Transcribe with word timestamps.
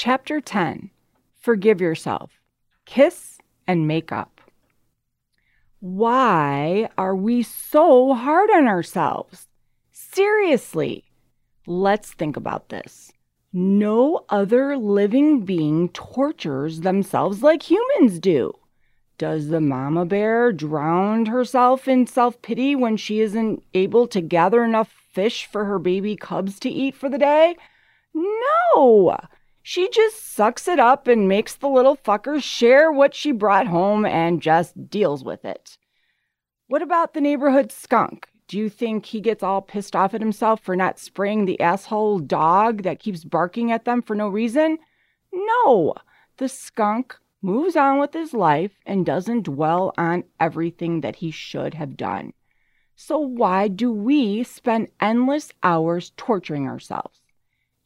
Chapter 0.00 0.40
10 0.40 0.90
Forgive 1.40 1.80
Yourself, 1.80 2.30
Kiss 2.84 3.38
and 3.66 3.88
Make 3.88 4.12
Up. 4.12 4.40
Why 5.80 6.88
are 6.96 7.16
we 7.16 7.42
so 7.42 8.14
hard 8.14 8.48
on 8.48 8.68
ourselves? 8.68 9.48
Seriously, 9.90 11.02
let's 11.66 12.12
think 12.12 12.36
about 12.36 12.68
this. 12.68 13.10
No 13.52 14.24
other 14.28 14.76
living 14.76 15.40
being 15.40 15.88
tortures 15.88 16.82
themselves 16.82 17.42
like 17.42 17.68
humans 17.68 18.20
do. 18.20 18.52
Does 19.18 19.48
the 19.48 19.60
mama 19.60 20.06
bear 20.06 20.52
drown 20.52 21.26
herself 21.26 21.88
in 21.88 22.06
self 22.06 22.40
pity 22.40 22.76
when 22.76 22.96
she 22.96 23.18
isn't 23.18 23.64
able 23.74 24.06
to 24.06 24.20
gather 24.20 24.62
enough 24.62 24.94
fish 25.10 25.44
for 25.50 25.64
her 25.64 25.80
baby 25.80 26.14
cubs 26.14 26.60
to 26.60 26.70
eat 26.70 26.94
for 26.94 27.08
the 27.08 27.18
day? 27.18 27.56
No! 28.14 29.18
She 29.70 29.90
just 29.90 30.32
sucks 30.32 30.66
it 30.66 30.78
up 30.78 31.06
and 31.06 31.28
makes 31.28 31.54
the 31.54 31.68
little 31.68 31.94
fuckers 31.94 32.42
share 32.42 32.90
what 32.90 33.14
she 33.14 33.32
brought 33.32 33.66
home 33.66 34.06
and 34.06 34.40
just 34.40 34.88
deals 34.88 35.22
with 35.22 35.44
it. 35.44 35.76
What 36.68 36.80
about 36.80 37.12
the 37.12 37.20
neighborhood 37.20 37.70
skunk? 37.70 38.30
Do 38.46 38.56
you 38.56 38.70
think 38.70 39.04
he 39.04 39.20
gets 39.20 39.42
all 39.42 39.60
pissed 39.60 39.94
off 39.94 40.14
at 40.14 40.22
himself 40.22 40.62
for 40.62 40.74
not 40.74 40.98
spraying 40.98 41.44
the 41.44 41.60
asshole 41.60 42.20
dog 42.20 42.84
that 42.84 42.98
keeps 42.98 43.24
barking 43.24 43.70
at 43.70 43.84
them 43.84 44.00
for 44.00 44.16
no 44.16 44.28
reason? 44.28 44.78
No! 45.34 45.92
The 46.38 46.48
skunk 46.48 47.18
moves 47.42 47.76
on 47.76 47.98
with 47.98 48.14
his 48.14 48.32
life 48.32 48.80
and 48.86 49.04
doesn't 49.04 49.42
dwell 49.42 49.92
on 49.98 50.24
everything 50.40 51.02
that 51.02 51.16
he 51.16 51.30
should 51.30 51.74
have 51.74 51.94
done. 51.94 52.32
So, 52.96 53.18
why 53.18 53.68
do 53.68 53.92
we 53.92 54.44
spend 54.44 54.88
endless 54.98 55.52
hours 55.62 56.14
torturing 56.16 56.66
ourselves? 56.66 57.20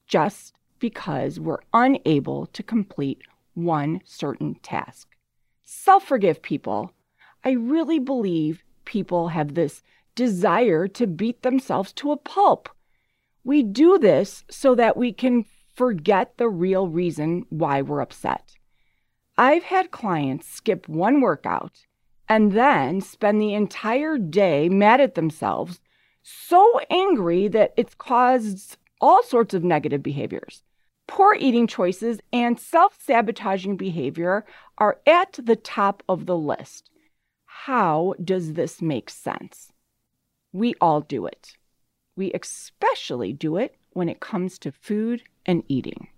Just 0.06 0.54
because 0.82 1.38
we're 1.38 1.60
unable 1.72 2.46
to 2.46 2.60
complete 2.60 3.22
one 3.54 4.00
certain 4.04 4.56
task. 4.64 5.06
Self 5.64 6.04
forgive 6.04 6.42
people. 6.42 6.90
I 7.44 7.52
really 7.52 8.00
believe 8.00 8.64
people 8.84 9.28
have 9.28 9.54
this 9.54 9.84
desire 10.16 10.88
to 10.88 11.06
beat 11.06 11.42
themselves 11.42 11.92
to 11.92 12.10
a 12.10 12.16
pulp. 12.16 12.68
We 13.44 13.62
do 13.62 13.96
this 13.96 14.44
so 14.50 14.74
that 14.74 14.96
we 14.96 15.12
can 15.12 15.44
forget 15.72 16.36
the 16.36 16.48
real 16.48 16.88
reason 16.88 17.46
why 17.48 17.80
we're 17.80 18.00
upset. 18.00 18.56
I've 19.38 19.62
had 19.62 19.92
clients 19.92 20.48
skip 20.48 20.88
one 20.88 21.20
workout 21.20 21.86
and 22.28 22.50
then 22.50 23.00
spend 23.00 23.40
the 23.40 23.54
entire 23.54 24.18
day 24.18 24.68
mad 24.68 25.00
at 25.00 25.14
themselves, 25.14 25.80
so 26.24 26.80
angry 26.90 27.46
that 27.46 27.72
it's 27.76 27.94
caused 27.94 28.78
all 29.00 29.22
sorts 29.22 29.54
of 29.54 29.62
negative 29.62 30.02
behaviors. 30.02 30.64
Poor 31.14 31.36
eating 31.38 31.66
choices 31.66 32.20
and 32.32 32.58
self 32.58 32.98
sabotaging 32.98 33.76
behavior 33.76 34.46
are 34.78 34.98
at 35.06 35.38
the 35.42 35.56
top 35.56 36.02
of 36.08 36.24
the 36.24 36.38
list. 36.38 36.88
How 37.44 38.14
does 38.24 38.54
this 38.54 38.80
make 38.80 39.10
sense? 39.10 39.74
We 40.54 40.72
all 40.80 41.02
do 41.02 41.26
it. 41.26 41.52
We 42.16 42.32
especially 42.32 43.34
do 43.34 43.58
it 43.58 43.76
when 43.90 44.08
it 44.08 44.20
comes 44.20 44.58
to 44.60 44.72
food 44.72 45.22
and 45.44 45.62
eating. 45.68 46.08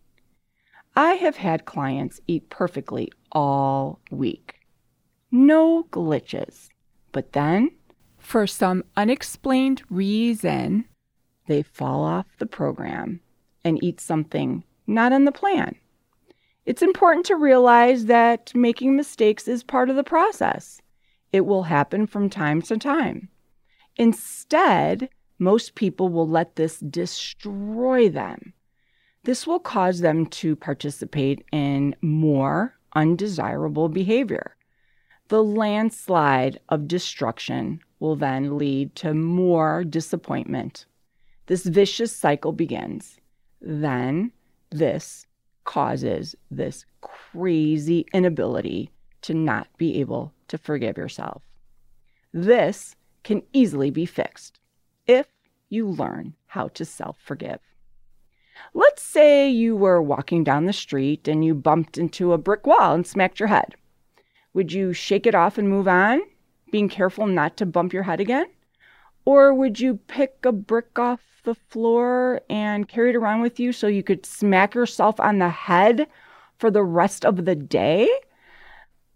I 0.95 1.15
have 1.15 1.39
had 1.39 1.65
clients 1.65 2.21
eat 2.29 2.49
perfectly 2.49 3.11
all 3.33 3.99
week. 4.13 4.61
No 5.33 5.89
glitches. 5.91 6.69
But 7.11 7.33
then, 7.33 7.73
for 8.17 8.47
some 8.47 8.85
unexplained 8.97 9.83
reason, 9.91 10.85
they 11.49 11.63
fall 11.65 12.05
off 12.05 12.27
the 12.39 12.47
program 12.47 13.19
and 13.65 13.83
eat 13.83 13.99
something 14.01 14.63
not 14.87 15.13
on 15.13 15.25
the 15.25 15.33
plan. 15.33 15.77
It's 16.67 16.83
important 16.83 17.27
to 17.27 17.37
realize 17.37 18.07
that 18.07 18.55
making 18.55 18.97
mistakes 18.97 19.49
is 19.49 19.63
part 19.63 19.91
of 19.91 19.97
the 19.97 20.05
process. 20.05 20.81
It 21.33 21.47
will 21.47 21.65
happen 21.65 22.07
from 22.07 22.31
time 22.31 22.63
to 22.63 22.79
time. 22.79 23.29
Instead, 23.97 25.09
most 25.39 25.75
people 25.75 26.09
will 26.09 26.29
let 26.29 26.57
this 26.57 26.79
destroy 26.79 28.09
them 28.09 28.55
this 29.25 29.47
will 29.47 29.59
cause 29.59 30.01
them 30.01 30.27
to 30.27 30.55
participate 30.55 31.45
in 31.51 31.97
more 32.03 32.77
undesirable 32.95 33.89
behavior. 33.89 34.55
The 35.29 35.43
landslide 35.43 36.61
of 36.69 36.87
destruction 36.87 37.81
will 37.99 38.17
then 38.17 38.59
lead 38.59 38.95
to 38.97 39.15
more 39.15 39.83
disappointment. 39.83 40.85
This 41.47 41.65
vicious 41.65 42.15
cycle 42.15 42.53
begins. 42.53 43.19
Then 43.63 44.33
this 44.75 45.27
causes 45.63 46.35
this 46.51 46.85
crazy 47.01 48.07
inability 48.13 48.91
to 49.23 49.33
not 49.33 49.69
be 49.79 50.01
able 50.01 50.35
to 50.49 50.59
forgive 50.59 50.99
yourself. 50.99 51.43
This 52.33 52.97
can 53.23 53.43
easily 53.53 53.91
be 53.91 54.05
fixed 54.05 54.59
if 55.07 55.29
you 55.69 55.89
learn 55.89 56.35
how 56.47 56.69
to 56.69 56.85
self 56.85 57.17
forgive. 57.25 57.61
Let's 58.75 59.03
say 59.03 59.49
you 59.49 59.77
were 59.77 60.03
walking 60.03 60.43
down 60.43 60.67
the 60.67 60.73
street 60.73 61.29
and 61.29 61.45
you 61.45 61.55
bumped 61.55 61.97
into 61.97 62.33
a 62.33 62.39
brick 62.39 62.67
wall 62.67 62.95
and 62.95 63.07
smacked 63.07 63.39
your 63.39 63.49
head. 63.49 63.77
Would 64.55 64.73
you 64.73 64.93
shake 64.93 65.27
it 65.27 65.35
off 65.35 65.57
and 65.57 65.69
move 65.69 65.87
on, 65.87 66.21
being 66.73 66.89
careful 66.89 67.27
not 67.29 67.57
to 67.59 67.67
bump 67.67 67.93
your 67.93 68.03
head 68.03 68.21
again? 68.21 68.47
Or 69.25 69.55
would 69.55 69.79
you 69.79 69.97
pick 70.09 70.39
a 70.45 70.53
brick 70.53 70.99
off 70.99 71.34
the 71.45 71.55
floor 71.55 72.41
and 72.51 72.89
carry 72.89 73.11
it 73.11 73.17
around 73.17 73.41
with 73.41 73.61
you 73.61 73.73
so 73.73 73.87
you 73.87 74.03
could 74.03 74.27
smack 74.27 74.75
yourself 74.75 75.21
on 75.21 75.39
the 75.39 75.49
head 75.49 76.07
for 76.59 76.71
the 76.71 76.83
rest 76.83 77.25
of 77.25 77.45
the 77.45 77.55
day? 77.55 78.11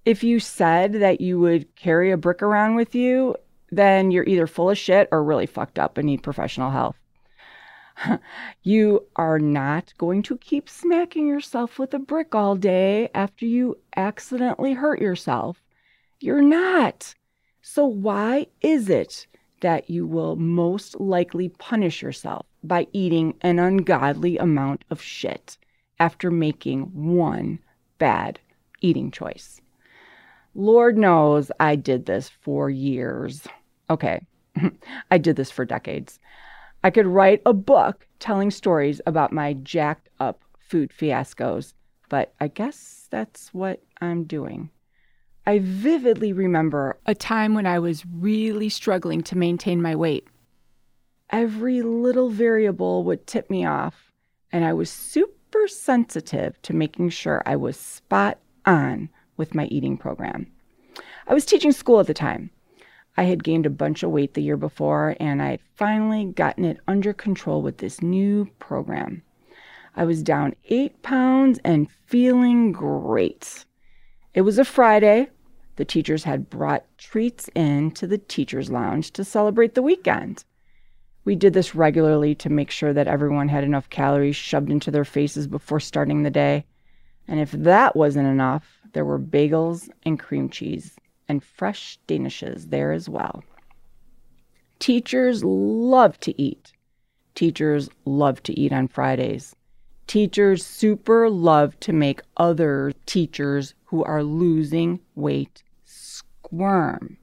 If 0.04 0.22
you 0.22 0.40
said 0.40 0.94
that 0.94 1.20
you 1.20 1.38
would 1.40 1.74
carry 1.76 2.10
a 2.10 2.16
brick 2.16 2.42
around 2.42 2.76
with 2.76 2.94
you, 2.94 3.36
then 3.70 4.10
you're 4.10 4.24
either 4.24 4.46
full 4.46 4.70
of 4.70 4.78
shit 4.78 5.08
or 5.12 5.22
really 5.22 5.46
fucked 5.46 5.78
up 5.78 5.98
and 5.98 6.06
need 6.06 6.22
professional 6.22 6.70
help. 6.70 6.96
you 8.62 9.04
are 9.16 9.38
not 9.38 9.92
going 9.98 10.22
to 10.22 10.38
keep 10.38 10.68
smacking 10.68 11.26
yourself 11.26 11.78
with 11.78 11.92
a 11.94 11.98
brick 11.98 12.34
all 12.34 12.56
day 12.56 13.10
after 13.14 13.44
you 13.44 13.76
accidentally 13.96 14.74
hurt 14.74 15.00
yourself. 15.00 15.62
You're 16.20 16.42
not. 16.42 17.14
So, 17.62 17.86
why 17.86 18.46
is 18.60 18.88
it 18.88 19.26
that 19.60 19.88
you 19.90 20.06
will 20.06 20.36
most 20.36 20.98
likely 21.00 21.48
punish 21.48 22.02
yourself 22.02 22.46
by 22.62 22.86
eating 22.92 23.34
an 23.40 23.58
ungodly 23.58 24.38
amount 24.38 24.84
of 24.90 25.00
shit 25.00 25.58
after 25.98 26.30
making 26.30 26.82
one 26.94 27.58
bad 27.98 28.38
eating 28.80 29.10
choice? 29.10 29.60
Lord 30.54 30.96
knows 30.96 31.50
I 31.60 31.76
did 31.76 32.06
this 32.06 32.28
for 32.28 32.70
years. 32.70 33.46
Okay, 33.90 34.20
I 35.10 35.18
did 35.18 35.36
this 35.36 35.50
for 35.50 35.64
decades. 35.64 36.18
I 36.82 36.90
could 36.90 37.06
write 37.06 37.42
a 37.44 37.52
book 37.52 38.06
telling 38.18 38.50
stories 38.50 39.00
about 39.06 39.32
my 39.32 39.54
jacked 39.54 40.08
up 40.20 40.42
food 40.58 40.90
fiascos, 40.90 41.74
but 42.08 42.34
I 42.40 42.48
guess 42.48 43.08
that's 43.10 43.52
what 43.52 43.82
I'm 44.00 44.24
doing. 44.24 44.70
I 45.48 45.60
vividly 45.60 46.34
remember 46.34 46.98
a 47.06 47.14
time 47.14 47.54
when 47.54 47.64
I 47.64 47.78
was 47.78 48.04
really 48.04 48.68
struggling 48.68 49.22
to 49.22 49.38
maintain 49.38 49.80
my 49.80 49.96
weight. 49.96 50.28
Every 51.30 51.80
little 51.80 52.28
variable 52.28 53.02
would 53.04 53.26
tip 53.26 53.48
me 53.48 53.64
off, 53.64 54.12
and 54.52 54.62
I 54.62 54.74
was 54.74 54.90
super 54.90 55.66
sensitive 55.66 56.60
to 56.60 56.74
making 56.74 57.08
sure 57.08 57.42
I 57.46 57.56
was 57.56 57.78
spot 57.78 58.36
on 58.66 59.08
with 59.38 59.54
my 59.54 59.64
eating 59.68 59.96
program. 59.96 60.48
I 61.26 61.32
was 61.32 61.46
teaching 61.46 61.72
school 61.72 61.98
at 61.98 62.08
the 62.08 62.12
time, 62.12 62.50
I 63.16 63.22
had 63.22 63.42
gained 63.42 63.64
a 63.64 63.70
bunch 63.70 64.02
of 64.02 64.10
weight 64.10 64.34
the 64.34 64.42
year 64.42 64.58
before, 64.58 65.16
and 65.18 65.40
I 65.40 65.52
had 65.52 65.60
finally 65.76 66.26
gotten 66.26 66.66
it 66.66 66.78
under 66.86 67.14
control 67.14 67.62
with 67.62 67.78
this 67.78 68.02
new 68.02 68.50
program. 68.58 69.22
I 69.96 70.04
was 70.04 70.22
down 70.22 70.56
eight 70.66 71.00
pounds 71.00 71.58
and 71.64 71.90
feeling 72.04 72.70
great. 72.70 73.64
It 74.34 74.42
was 74.42 74.58
a 74.58 74.64
Friday. 74.66 75.30
The 75.78 75.84
teachers 75.84 76.24
had 76.24 76.50
brought 76.50 76.84
treats 76.98 77.48
in 77.54 77.92
to 77.92 78.08
the 78.08 78.18
teacher's 78.18 78.68
lounge 78.68 79.12
to 79.12 79.22
celebrate 79.22 79.76
the 79.76 79.82
weekend. 79.82 80.44
We 81.24 81.36
did 81.36 81.52
this 81.52 81.72
regularly 81.72 82.34
to 82.34 82.50
make 82.50 82.72
sure 82.72 82.92
that 82.92 83.06
everyone 83.06 83.46
had 83.46 83.62
enough 83.62 83.88
calories 83.88 84.34
shoved 84.34 84.72
into 84.72 84.90
their 84.90 85.04
faces 85.04 85.46
before 85.46 85.78
starting 85.78 86.24
the 86.24 86.32
day. 86.32 86.66
And 87.28 87.38
if 87.38 87.52
that 87.52 87.94
wasn't 87.94 88.26
enough, 88.26 88.80
there 88.92 89.04
were 89.04 89.20
bagels 89.20 89.88
and 90.04 90.18
cream 90.18 90.48
cheese 90.48 90.96
and 91.28 91.44
fresh 91.44 91.96
danishes 92.08 92.70
there 92.70 92.90
as 92.90 93.08
well. 93.08 93.44
Teachers 94.80 95.44
love 95.44 96.18
to 96.18 96.42
eat. 96.42 96.72
Teachers 97.36 97.88
love 98.04 98.42
to 98.42 98.58
eat 98.58 98.72
on 98.72 98.88
Fridays. 98.88 99.54
Teachers 100.08 100.66
super 100.66 101.30
love 101.30 101.78
to 101.78 101.92
make 101.92 102.20
other 102.36 102.92
teachers 103.06 103.74
who 103.84 104.02
are 104.02 104.24
losing 104.24 104.98
weight 105.14 105.62
squirm. 106.48 107.18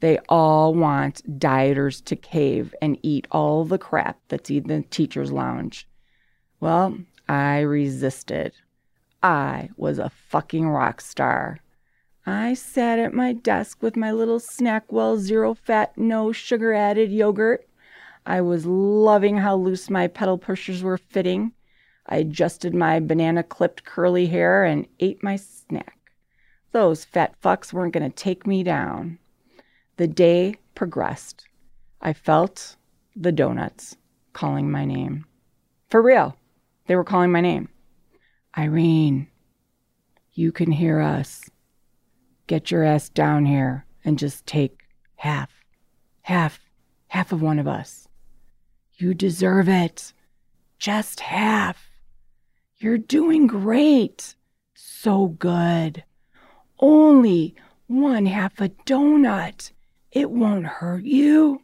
They 0.00 0.18
all 0.28 0.74
want 0.74 1.38
dieters 1.38 2.04
to 2.04 2.16
cave 2.16 2.74
and 2.82 2.98
eat 3.02 3.26
all 3.30 3.64
the 3.64 3.78
crap 3.78 4.18
that's 4.28 4.50
in 4.50 4.64
the 4.64 4.82
teacher's 4.82 5.32
lounge. 5.32 5.88
Well, 6.60 6.98
I 7.28 7.60
resisted. 7.60 8.52
I 9.22 9.70
was 9.76 9.98
a 9.98 10.10
fucking 10.10 10.68
rock 10.68 11.00
star. 11.00 11.60
I 12.26 12.54
sat 12.54 12.98
at 12.98 13.14
my 13.14 13.32
desk 13.32 13.82
with 13.82 13.96
my 13.96 14.12
little 14.12 14.40
Snackwell 14.40 15.18
zero 15.18 15.54
fat, 15.54 15.96
no 15.96 16.32
sugar 16.32 16.74
added 16.74 17.10
yogurt. 17.10 17.66
I 18.26 18.40
was 18.40 18.66
loving 18.66 19.38
how 19.38 19.56
loose 19.56 19.88
my 19.88 20.08
pedal 20.08 20.36
pushers 20.36 20.82
were 20.82 20.98
fitting. 20.98 21.52
I 22.08 22.18
adjusted 22.18 22.74
my 22.74 23.00
banana 23.00 23.42
clipped 23.42 23.84
curly 23.84 24.26
hair 24.26 24.64
and 24.64 24.86
ate 25.00 25.22
my 25.22 25.36
snack. 25.36 25.95
Those 26.76 27.06
fat 27.06 27.40
fucks 27.40 27.72
weren't 27.72 27.94
going 27.94 28.06
to 28.06 28.14
take 28.14 28.46
me 28.46 28.62
down. 28.62 29.18
The 29.96 30.06
day 30.06 30.56
progressed. 30.74 31.48
I 32.02 32.12
felt 32.12 32.76
the 33.16 33.32
donuts 33.32 33.96
calling 34.34 34.70
my 34.70 34.84
name. 34.84 35.24
For 35.88 36.02
real, 36.02 36.36
they 36.86 36.94
were 36.94 37.02
calling 37.02 37.32
my 37.32 37.40
name. 37.40 37.70
Irene, 38.58 39.28
you 40.34 40.52
can 40.52 40.70
hear 40.70 41.00
us. 41.00 41.48
Get 42.46 42.70
your 42.70 42.84
ass 42.84 43.08
down 43.08 43.46
here 43.46 43.86
and 44.04 44.18
just 44.18 44.44
take 44.44 44.76
half, 45.14 45.48
half, 46.20 46.60
half 47.08 47.32
of 47.32 47.40
one 47.40 47.58
of 47.58 47.66
us. 47.66 48.06
You 48.98 49.14
deserve 49.14 49.66
it. 49.66 50.12
Just 50.78 51.20
half. 51.20 51.88
You're 52.76 52.98
doing 52.98 53.46
great. 53.46 54.34
So 54.74 55.28
good. 55.28 56.04
Only 56.78 57.54
one 57.86 58.26
half 58.26 58.60
a 58.60 58.68
donut. 58.68 59.70
It 60.12 60.30
won't 60.30 60.66
hurt 60.66 61.04
you. 61.04 61.62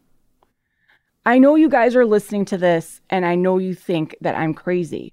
I 1.25 1.39
know 1.39 1.55
you 1.55 1.69
guys 1.69 1.95
are 1.95 2.05
listening 2.05 2.45
to 2.47 2.59
this 2.59 3.01
and 3.11 3.25
I 3.25 3.35
know 3.35 3.59
you 3.59 3.75
think 3.75 4.17
that 4.21 4.37
I'm 4.37 4.55
crazy, 4.55 5.13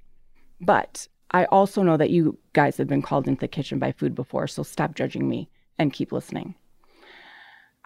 but 0.59 1.07
I 1.31 1.45
also 1.45 1.83
know 1.83 1.97
that 1.97 2.09
you 2.09 2.37
guys 2.53 2.77
have 2.77 2.87
been 2.87 3.03
called 3.03 3.27
into 3.27 3.41
the 3.41 3.47
kitchen 3.47 3.77
by 3.77 3.91
food 3.91 4.15
before, 4.15 4.47
so 4.47 4.63
stop 4.63 4.95
judging 4.95 5.29
me 5.29 5.49
and 5.77 5.93
keep 5.93 6.11
listening. 6.11 6.55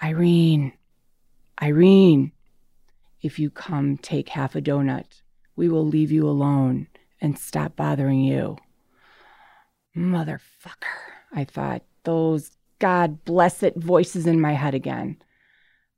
Irene, 0.01 0.74
Irene, 1.62 2.31
if 3.21 3.39
you 3.39 3.50
come 3.50 3.98
take 3.98 4.30
half 4.30 4.56
a 4.56 4.62
donut, 4.62 5.21
we 5.56 5.69
will 5.69 5.86
leave 5.86 6.12
you 6.12 6.27
alone 6.27 6.88
and 7.21 7.38
stop 7.38 7.75
bothering 7.75 8.21
you. 8.21 8.57
Motherfucker, 9.95 11.12
I 11.33 11.44
thought, 11.44 11.81
those 12.03 12.51
God 12.80 13.24
bless 13.25 13.63
it 13.63 13.75
voices 13.77 14.27
in 14.27 14.39
my 14.41 14.53
head 14.53 14.74
again. 14.74 15.18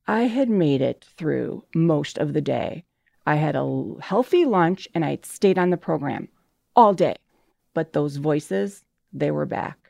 I 0.08 0.24
had 0.24 0.50
made 0.50 0.82
it 0.82 1.06
through 1.18 1.66
most 1.74 2.18
of 2.18 2.34
the 2.34 2.42
day. 2.42 2.86
I 3.26 3.36
had 3.36 3.56
a 3.56 3.96
healthy 4.02 4.46
lunch 4.46 4.88
and 4.94 5.04
I'd 5.04 5.26
stayed 5.26 5.58
on 5.58 5.72
the 5.72 5.78
program 5.78 6.28
all 6.76 6.94
day. 6.94 7.16
But 7.74 7.94
those 7.94 8.18
voices, 8.18 8.86
they 9.12 9.32
were 9.32 9.48
back. 9.48 9.90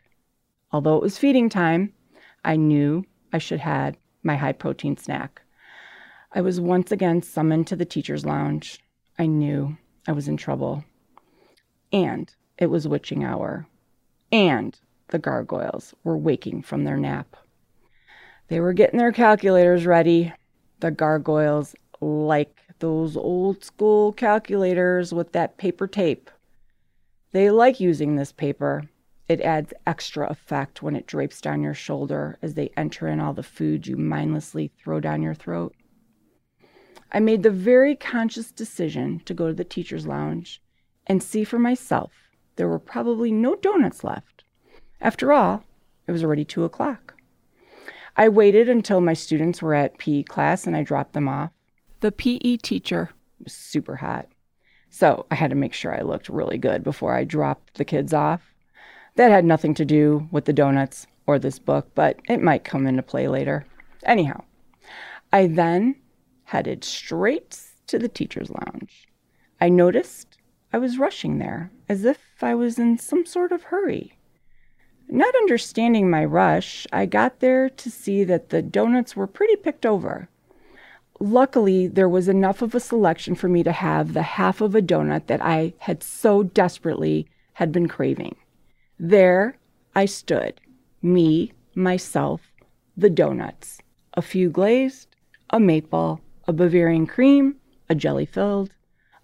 Although 0.72 0.96
it 0.96 1.04
was 1.04 1.18
feeding 1.18 1.50
time, 1.50 1.94
I 2.44 2.56
knew 2.56 3.06
I 3.34 3.38
should 3.38 3.60
have 3.60 3.98
my 4.24 4.36
high 4.36 4.54
protein 4.54 4.98
snack. 4.98 5.42
I 6.32 6.42
was 6.42 6.60
once 6.60 6.92
again 6.92 7.22
summoned 7.22 7.68
to 7.68 7.76
the 7.76 7.86
teacher's 7.86 8.26
lounge. 8.26 8.80
I 9.20 9.26
knew 9.26 9.78
I 10.08 10.14
was 10.14 10.28
in 10.28 10.38
trouble. 10.38 10.86
And 11.92 12.34
it 12.58 12.68
was 12.68 12.88
witching 12.88 13.24
hour. 13.24 13.68
And 14.32 14.80
the 15.10 15.20
gargoyles 15.20 15.94
were 16.04 16.18
waking 16.18 16.62
from 16.62 16.84
their 16.84 16.98
nap. 16.98 17.36
They 18.48 18.60
were 18.60 18.74
getting 18.74 19.00
their 19.00 19.12
calculators 19.12 19.86
ready. 19.86 20.34
The 20.80 20.92
gargoyles, 20.92 21.76
like 22.02 22.60
those 22.80 23.16
old 23.18 23.64
school 23.64 24.14
calculators 24.14 25.14
with 25.14 25.32
that 25.32 25.58
paper 25.58 25.88
tape. 25.88 26.30
They 27.32 27.50
like 27.50 27.80
using 27.80 28.16
this 28.16 28.32
paper 28.32 28.84
it 29.28 29.42
adds 29.42 29.74
extra 29.88 30.30
effect 30.30 30.84
when 30.84 30.96
it 30.96 31.08
drapes 31.08 31.42
down 31.42 31.64
your 31.64 31.74
shoulder 31.74 32.38
as 32.44 32.54
they 32.54 32.70
enter 32.78 33.08
in 33.08 33.20
all 33.20 33.34
the 33.34 33.42
food 33.42 33.88
you 33.88 33.98
mindlessly 33.98 34.72
throw 34.78 35.00
down 35.00 35.24
your 35.24 35.34
throat. 35.34 35.76
I 37.12 37.20
made 37.20 37.42
the 37.42 37.50
very 37.50 37.96
conscious 37.96 38.52
decision 38.52 39.22
to 39.26 39.34
go 39.34 39.48
to 39.48 39.54
the 39.54 39.64
teacher's 39.64 40.06
lounge 40.06 40.62
and 41.08 41.24
see 41.24 41.44
for 41.44 41.58
myself 41.58 42.12
there 42.56 42.70
were 42.70 42.80
probably 42.80 43.32
no 43.32 43.56
donuts 43.56 44.04
left. 44.04 44.35
After 45.02 45.32
all, 45.32 45.64
it 46.08 46.12
was 46.12 46.24
already 46.24 46.46
two 46.46 46.64
o'clock. 46.64 47.16
I 48.18 48.30
waited 48.30 48.70
until 48.70 49.02
my 49.02 49.14
students 49.14 49.62
were 49.62 49.74
at 49.74 49.98
PE 49.98 50.24
class 50.24 50.66
and 50.66 50.76
I 50.76 50.84
dropped 50.84 51.14
them 51.14 51.28
off. 51.28 51.52
The 52.00 52.12
PE 52.12 52.58
teacher 52.58 53.10
was 53.44 53.54
super 53.54 53.98
hot. 53.98 54.28
So 54.90 55.26
I 55.30 55.36
had 55.36 55.50
to 55.50 55.56
make 55.56 55.74
sure 55.74 55.94
I 55.94 56.02
looked 56.02 56.30
really 56.30 56.58
good 56.58 56.84
before 56.84 57.14
I 57.14 57.26
dropped 57.26 57.74
the 57.74 57.84
kids 57.84 58.14
off. 58.14 58.54
That 59.16 59.32
had 59.32 59.44
nothing 59.44 59.74
to 59.76 59.86
do 59.86 60.28
with 60.32 60.46
the 60.46 60.54
donuts 60.54 61.08
or 61.28 61.40
this 61.40 61.60
book, 61.60 61.90
but 61.96 62.20
it 62.30 62.42
might 62.42 62.64
come 62.64 62.88
into 62.88 63.04
play 63.04 63.28
later. 63.28 63.66
Anyhow, 64.06 64.44
I 65.34 65.48
then 65.48 65.96
headed 66.46 66.84
straight 66.84 67.60
to 67.88 68.00
the 68.00 68.08
teacher's 68.08 68.50
lounge. 68.50 69.08
I 69.60 69.70
noticed 69.70 70.38
I 70.72 70.78
was 70.78 70.98
rushing 70.98 71.40
there 71.40 71.72
as 71.90 72.06
if 72.06 72.20
I 72.42 72.56
was 72.56 72.80
in 72.80 72.98
some 72.98 73.26
sort 73.26 73.52
of 73.52 73.64
hurry. 73.64 74.18
Not 75.08 75.36
understanding 75.36 76.10
my 76.10 76.26
rush, 76.26 76.88
I 76.92 77.06
got 77.06 77.40
there 77.40 77.70
to 77.70 77.92
see 77.92 78.24
that 78.24 78.50
the 78.50 78.62
donuts 78.62 79.16
were 79.16 79.28
pretty 79.28 79.56
picked 79.56 79.86
over. 79.86 80.30
Luckily, 81.20 81.88
there 81.88 82.10
was 82.10 82.28
enough 82.28 82.62
of 82.62 82.76
a 82.76 82.80
selection 82.80 83.36
for 83.36 83.48
me 83.48 83.64
to 83.64 83.72
have 83.72 84.14
the 84.14 84.24
half 84.24 84.62
of 84.62 84.76
a 84.76 84.82
donut 84.82 85.28
that 85.28 85.42
I 85.42 85.74
had 85.80 86.04
so 86.04 86.44
desperately 86.44 87.28
had 87.54 87.72
been 87.72 87.88
craving. 87.88 88.36
There 89.00 89.58
I 89.96 90.06
stood, 90.06 90.60
me, 91.02 91.54
myself, 91.74 92.42
the 92.98 93.10
donuts, 93.10 93.80
a 94.14 94.22
few 94.22 94.50
glazed, 94.50 95.16
a 95.52 95.60
maple, 95.60 96.22
a 96.48 96.54
Bavarian 96.54 97.08
cream, 97.08 97.56
a 97.90 97.96
jelly 97.96 98.26
filled, 98.26 98.72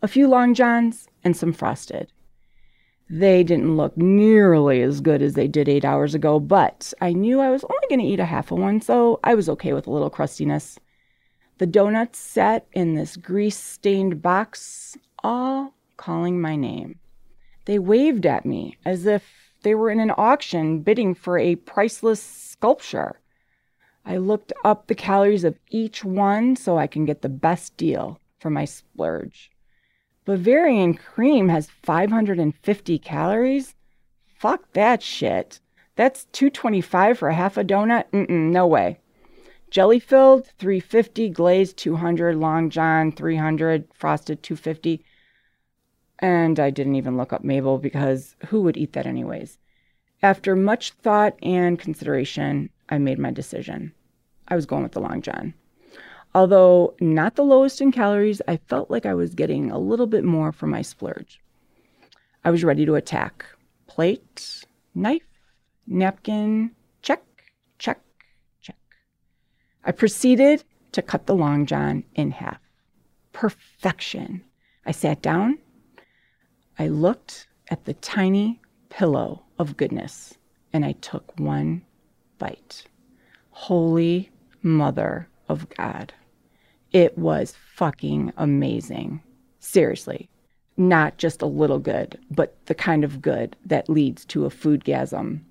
a 0.01 0.07
few 0.07 0.27
long 0.27 0.53
johns, 0.53 1.07
and 1.23 1.35
some 1.35 1.53
frosted. 1.53 2.11
They 3.13 3.43
didn't 3.43 3.75
look 3.75 3.97
nearly 3.97 4.81
as 4.81 5.01
good 5.01 5.21
as 5.21 5.33
they 5.33 5.49
did 5.49 5.67
eight 5.67 5.83
hours 5.83 6.15
ago, 6.15 6.39
but 6.39 6.93
I 7.01 7.11
knew 7.11 7.41
I 7.41 7.49
was 7.49 7.65
only 7.65 7.87
going 7.89 7.99
to 7.99 8.05
eat 8.05 8.21
a 8.21 8.25
half 8.25 8.53
of 8.53 8.59
one, 8.59 8.79
so 8.79 9.19
I 9.21 9.35
was 9.35 9.49
okay 9.49 9.73
with 9.73 9.85
a 9.85 9.91
little 9.91 10.09
crustiness. 10.09 10.79
The 11.57 11.65
donuts 11.65 12.19
sat 12.19 12.67
in 12.71 12.95
this 12.95 13.17
grease 13.17 13.57
stained 13.57 14.21
box, 14.21 14.97
all 15.21 15.73
calling 15.97 16.39
my 16.39 16.55
name. 16.55 16.99
They 17.65 17.79
waved 17.79 18.25
at 18.25 18.45
me 18.45 18.77
as 18.85 19.05
if 19.05 19.51
they 19.61 19.75
were 19.75 19.89
in 19.89 19.99
an 19.99 20.13
auction 20.17 20.79
bidding 20.79 21.13
for 21.13 21.37
a 21.37 21.57
priceless 21.57 22.23
sculpture. 22.23 23.19
I 24.05 24.17
looked 24.17 24.53
up 24.63 24.87
the 24.87 24.95
calories 24.95 25.43
of 25.43 25.59
each 25.69 26.05
one 26.05 26.55
so 26.55 26.77
I 26.77 26.87
can 26.87 27.03
get 27.03 27.23
the 27.23 27.29
best 27.29 27.75
deal 27.75 28.21
for 28.39 28.49
my 28.49 28.63
splurge. 28.63 29.50
Bavarian 30.25 30.93
cream 30.93 31.49
has 31.49 31.69
550 31.83 32.99
calories? 32.99 33.75
Fuck 34.37 34.71
that 34.73 35.01
shit. 35.01 35.59
That's 35.95 36.25
225 36.31 37.17
for 37.17 37.29
a 37.29 37.33
half 37.33 37.57
a 37.57 37.63
donut? 37.63 38.05
Mm-mm, 38.11 38.51
no 38.51 38.67
way. 38.67 38.99
Jelly 39.71 39.99
filled 39.99 40.47
350, 40.57 41.29
glazed 41.29 41.77
200, 41.77 42.35
long 42.35 42.69
john 42.69 43.11
300, 43.11 43.87
frosted 43.93 44.43
250. 44.43 45.03
And 46.19 46.59
I 46.59 46.69
didn't 46.69 46.95
even 46.95 47.17
look 47.17 47.33
up 47.33 47.43
maple 47.43 47.77
because 47.77 48.35
who 48.47 48.61
would 48.61 48.77
eat 48.77 48.93
that 48.93 49.07
anyways? 49.07 49.57
After 50.21 50.55
much 50.55 50.91
thought 50.91 51.35
and 51.41 51.79
consideration, 51.79 52.69
I 52.89 52.99
made 52.99 53.17
my 53.17 53.31
decision. 53.31 53.93
I 54.47 54.55
was 54.55 54.67
going 54.67 54.83
with 54.83 54.91
the 54.91 54.99
Long 54.99 55.21
John. 55.21 55.55
Although 56.33 56.95
not 57.01 57.35
the 57.35 57.43
lowest 57.43 57.81
in 57.81 57.91
calories, 57.91 58.41
I 58.47 58.57
felt 58.57 58.89
like 58.89 59.05
I 59.05 59.13
was 59.13 59.35
getting 59.35 59.69
a 59.69 59.77
little 59.77 60.07
bit 60.07 60.23
more 60.23 60.51
for 60.51 60.67
my 60.67 60.81
splurge. 60.81 61.41
I 62.43 62.51
was 62.51 62.63
ready 62.63 62.85
to 62.85 62.95
attack. 62.95 63.45
Plate, 63.87 64.63
knife, 64.95 65.21
napkin, 65.85 66.71
check, 67.01 67.23
check, 67.77 67.99
check. 68.61 68.77
I 69.83 69.91
proceeded 69.91 70.63
to 70.93 71.01
cut 71.01 71.25
the 71.25 71.35
Long 71.35 71.65
John 71.65 72.05
in 72.15 72.31
half. 72.31 72.59
Perfection. 73.33 74.43
I 74.85 74.91
sat 74.91 75.21
down 75.21 75.57
I 76.81 76.87
looked 76.87 77.47
at 77.69 77.85
the 77.85 77.93
tiny 77.93 78.59
pillow 78.89 79.43
of 79.59 79.77
goodness 79.77 80.33
and 80.73 80.83
I 80.83 80.93
took 80.93 81.39
one 81.39 81.83
bite. 82.39 82.85
Holy 83.51 84.31
Mother 84.63 85.27
of 85.47 85.69
God. 85.69 86.13
It 86.91 87.17
was 87.17 87.55
fucking 87.75 88.33
amazing. 88.35 89.21
Seriously. 89.59 90.29
Not 90.75 91.17
just 91.17 91.41
a 91.41 91.45
little 91.45 91.79
good, 91.79 92.19
but 92.29 92.57
the 92.65 92.75
kind 92.75 93.03
of 93.03 93.21
good 93.21 93.55
that 93.65 93.89
leads 93.89 94.25
to 94.25 94.45
a 94.45 94.49
foodgasm. 94.49 95.41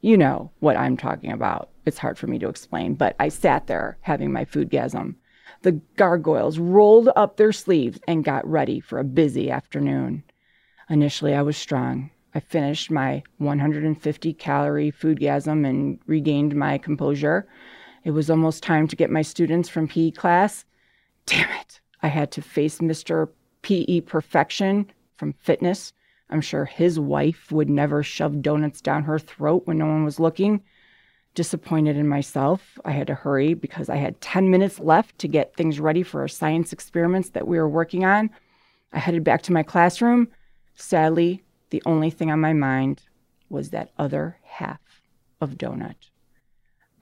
You 0.00 0.16
know 0.16 0.50
what 0.58 0.76
I'm 0.76 0.96
talking 0.96 1.30
about. 1.30 1.68
It's 1.86 1.98
hard 1.98 2.18
for 2.18 2.26
me 2.26 2.38
to 2.40 2.48
explain, 2.48 2.94
but 2.94 3.14
I 3.20 3.28
sat 3.28 3.66
there 3.66 3.98
having 4.00 4.32
my 4.32 4.44
foodgasm. 4.44 5.14
The 5.62 5.80
gargoyles 5.96 6.58
rolled 6.58 7.10
up 7.14 7.36
their 7.36 7.52
sleeves 7.52 8.00
and 8.08 8.24
got 8.24 8.48
ready 8.48 8.80
for 8.80 8.98
a 8.98 9.04
busy 9.04 9.50
afternoon. 9.50 10.24
Initially, 10.88 11.34
I 11.34 11.42
was 11.42 11.56
strong. 11.56 12.10
I 12.34 12.40
finished 12.40 12.90
my 12.90 13.22
150 13.38 14.32
calorie 14.34 14.90
foodgasm 14.92 15.68
and 15.68 15.98
regained 16.06 16.56
my 16.56 16.78
composure. 16.78 17.46
It 18.02 18.12
was 18.12 18.30
almost 18.30 18.62
time 18.62 18.88
to 18.88 18.96
get 18.96 19.10
my 19.10 19.22
students 19.22 19.68
from 19.68 19.86
PE 19.86 20.12
class. 20.12 20.64
Damn 21.30 21.50
it. 21.60 21.80
I 22.02 22.08
had 22.08 22.32
to 22.32 22.42
face 22.42 22.78
Mr. 22.78 23.28
PE 23.62 24.00
Perfection 24.00 24.90
from 25.16 25.32
fitness. 25.34 25.92
I'm 26.28 26.40
sure 26.40 26.64
his 26.64 26.98
wife 26.98 27.52
would 27.52 27.70
never 27.70 28.02
shove 28.02 28.42
donuts 28.42 28.80
down 28.80 29.04
her 29.04 29.18
throat 29.18 29.62
when 29.64 29.78
no 29.78 29.86
one 29.86 30.04
was 30.04 30.18
looking. 30.18 30.60
Disappointed 31.36 31.96
in 31.96 32.08
myself, 32.08 32.78
I 32.84 32.90
had 32.90 33.06
to 33.06 33.14
hurry 33.14 33.54
because 33.54 33.88
I 33.88 33.94
had 33.94 34.20
10 34.20 34.50
minutes 34.50 34.80
left 34.80 35.18
to 35.18 35.28
get 35.28 35.54
things 35.54 35.78
ready 35.78 36.02
for 36.02 36.20
our 36.20 36.28
science 36.28 36.72
experiments 36.72 37.30
that 37.30 37.46
we 37.46 37.58
were 37.58 37.68
working 37.68 38.04
on. 38.04 38.30
I 38.92 38.98
headed 38.98 39.22
back 39.22 39.42
to 39.42 39.52
my 39.52 39.62
classroom. 39.62 40.26
Sadly, 40.74 41.44
the 41.70 41.82
only 41.86 42.10
thing 42.10 42.32
on 42.32 42.40
my 42.40 42.54
mind 42.54 43.02
was 43.48 43.70
that 43.70 43.92
other 43.98 44.36
half 44.42 44.80
of 45.40 45.50
donut. 45.50 45.94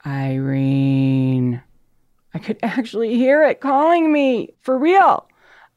Irene. 0.05 1.63
I 2.33 2.39
could 2.39 2.57
actually 2.63 3.15
hear 3.15 3.43
it 3.43 3.61
calling 3.61 4.11
me 4.11 4.53
for 4.61 4.77
real. 4.77 5.27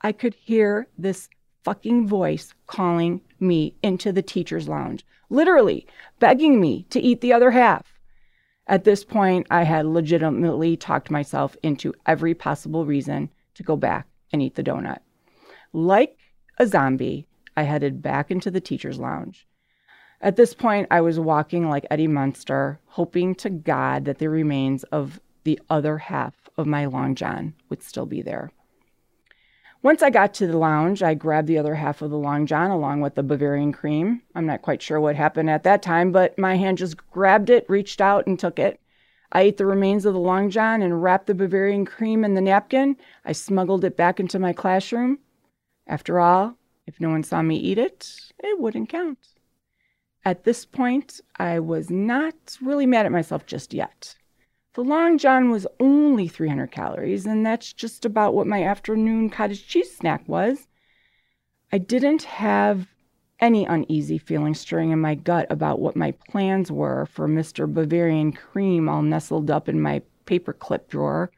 I 0.01 0.13
could 0.13 0.35
hear 0.35 0.89
this 0.99 1.29
fucking 1.65 2.09
voice 2.09 2.55
calling 2.67 3.21
me 3.39 3.75
into 3.83 4.13
the 4.13 4.23
teacher's 4.23 4.69
lounge, 4.69 5.05
literally 5.31 5.87
begging 6.19 6.61
me 6.61 6.85
to 6.91 7.01
eat 7.01 7.21
the 7.21 7.33
other 7.33 7.53
half. 7.53 7.99
At 8.67 8.85
this 8.85 9.05
point, 9.05 9.47
I 9.51 9.65
had 9.65 9.87
legitimately 9.87 10.77
talked 10.77 11.11
myself 11.11 11.57
into 11.63 11.95
every 12.07 12.35
possible 12.35 12.87
reason 12.87 13.31
to 13.55 13.63
go 13.63 13.77
back 13.77 14.07
and 14.33 14.41
eat 14.41 14.55
the 14.55 14.63
donut. 14.63 14.99
Like 15.73 16.19
a 16.59 16.67
zombie, 16.67 17.27
I 17.57 17.65
headed 17.65 18.03
back 18.03 18.31
into 18.31 18.51
the 18.51 18.61
teacher's 18.61 18.99
lounge. 18.99 19.47
At 20.21 20.37
this 20.37 20.55
point, 20.55 20.87
I 20.91 21.01
was 21.01 21.19
walking 21.19 21.69
like 21.69 21.87
Eddie 21.91 22.07
Munster, 22.07 22.79
hoping 22.87 23.35
to 23.37 23.51
God 23.51 24.05
that 24.05 24.19
the 24.19 24.29
remains 24.29 24.85
of 24.85 25.21
the 25.45 25.61
other 25.69 25.99
half 25.99 26.35
of 26.57 26.67
my 26.67 26.87
long 26.87 27.15
john 27.15 27.55
would 27.69 27.83
still 27.83 28.07
be 28.07 28.23
there. 28.23 28.51
Once 29.83 30.01
I 30.01 30.11
got 30.11 30.33
to 30.35 30.47
the 30.47 30.57
lounge, 30.57 31.03
I 31.03 31.15
grabbed 31.15 31.49
the 31.49 31.59
other 31.59 31.75
half 31.75 32.03
of 32.03 32.11
the 32.11 32.17
long 32.17 32.47
john 32.47 32.71
along 32.71 33.01
with 33.01 33.17
the 33.17 33.23
Bavarian 33.25 33.73
cream. 33.73 34.23
I'm 34.33 34.47
not 34.47 34.63
quite 34.63 34.81
sure 34.81 35.01
what 35.01 35.17
happened 35.17 35.51
at 35.51 35.65
that 35.65 35.83
time, 35.83 36.13
but 36.13 36.39
my 36.39 36.57
hand 36.57 36.79
just 36.79 36.97
grabbed 37.11 37.51
it, 37.51 37.69
reached 37.69 38.01
out, 38.01 38.27
and 38.29 38.39
took 38.39 38.61
it. 38.61 38.81
I 39.33 39.43
ate 39.43 39.57
the 39.57 39.67
remains 39.67 40.07
of 40.07 40.15
the 40.15 40.21
long 40.21 40.51
john 40.51 40.83
and 40.83 41.03
wrapped 41.03 41.27
the 41.27 41.35
Bavarian 41.35 41.85
cream 41.85 42.25
in 42.25 42.35
the 42.35 42.41
napkin. 42.41 42.97
I 43.25 43.33
smuggled 43.33 43.85
it 43.85 43.97
back 43.97 44.21
into 44.21 44.39
my 44.39 44.53
classroom. 44.53 45.19
After 45.89 46.21
all, 46.21 46.57
if 46.87 47.01
no 47.01 47.11
one 47.11 47.25
saw 47.25 47.43
me 47.43 47.57
eat 47.57 47.79
it, 47.79 48.15
it 48.39 48.61
wouldn't 48.61 48.89
count. 48.89 49.19
At 50.25 50.45
this 50.45 50.65
point, 50.65 51.21
I 51.39 51.59
was 51.59 51.91
not 51.91 52.35
really 52.61 52.87
mad 52.87 53.07
at 53.07 53.11
myself 53.11 53.47
just 53.47 53.75
yet. 53.75 54.15
The 54.75 54.83
Long 54.83 55.19
John 55.19 55.51
was 55.51 55.67
only 55.81 56.29
300 56.29 56.69
calories, 56.71 57.27
and 57.27 57.45
that's 57.45 57.75
just 57.75 58.07
about 58.07 58.33
what 58.33 58.47
my 58.47 58.63
afternoon 58.63 59.29
cottage 59.29 59.67
cheese 59.67 59.95
snack 59.95 60.27
was. 60.27 60.67
I 61.71 61.77
didn't 61.77 62.23
have 62.23 62.89
any 63.39 63.67
uneasy 63.67 64.17
feeling 64.17 64.55
stirring 64.55 64.91
in 64.91 64.99
my 64.99 65.15
gut 65.15 65.47
about 65.51 65.79
what 65.79 65.95
my 65.95 66.13
plans 66.31 66.73
were 66.73 67.05
for 67.05 67.29
Mr. 67.29 67.71
Bavarian 67.71 68.33
cream 68.33 68.89
all 68.89 69.03
nestled 69.03 69.51
up 69.51 69.69
in 69.69 69.79
my 69.79 70.01
paperclip 70.25 70.89
drawer. 70.89 71.31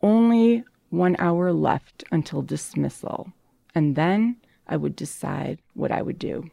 Only 0.00 0.64
one 0.88 1.16
hour 1.18 1.52
left 1.52 2.04
until 2.10 2.40
dismissal, 2.40 3.30
and 3.74 3.94
then 3.94 4.36
I 4.66 4.78
would 4.78 4.96
decide 4.96 5.60
what 5.74 5.92
I 5.92 6.00
would 6.00 6.18
do. 6.18 6.50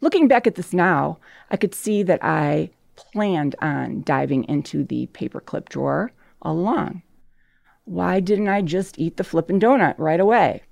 Looking 0.00 0.26
back 0.26 0.48
at 0.48 0.56
this 0.56 0.72
now, 0.72 1.18
I 1.48 1.56
could 1.56 1.76
see 1.76 2.02
that 2.02 2.24
I 2.24 2.70
planned 2.96 3.54
on 3.60 4.02
diving 4.02 4.44
into 4.44 4.84
the 4.84 5.06
paperclip 5.08 5.68
drawer 5.68 6.12
along. 6.42 7.02
Why 7.84 8.20
didn't 8.20 8.48
I 8.48 8.62
just 8.62 8.98
eat 8.98 9.16
the 9.16 9.24
flippin' 9.24 9.58
donut 9.58 9.94
right 9.98 10.20
away? 10.20 10.62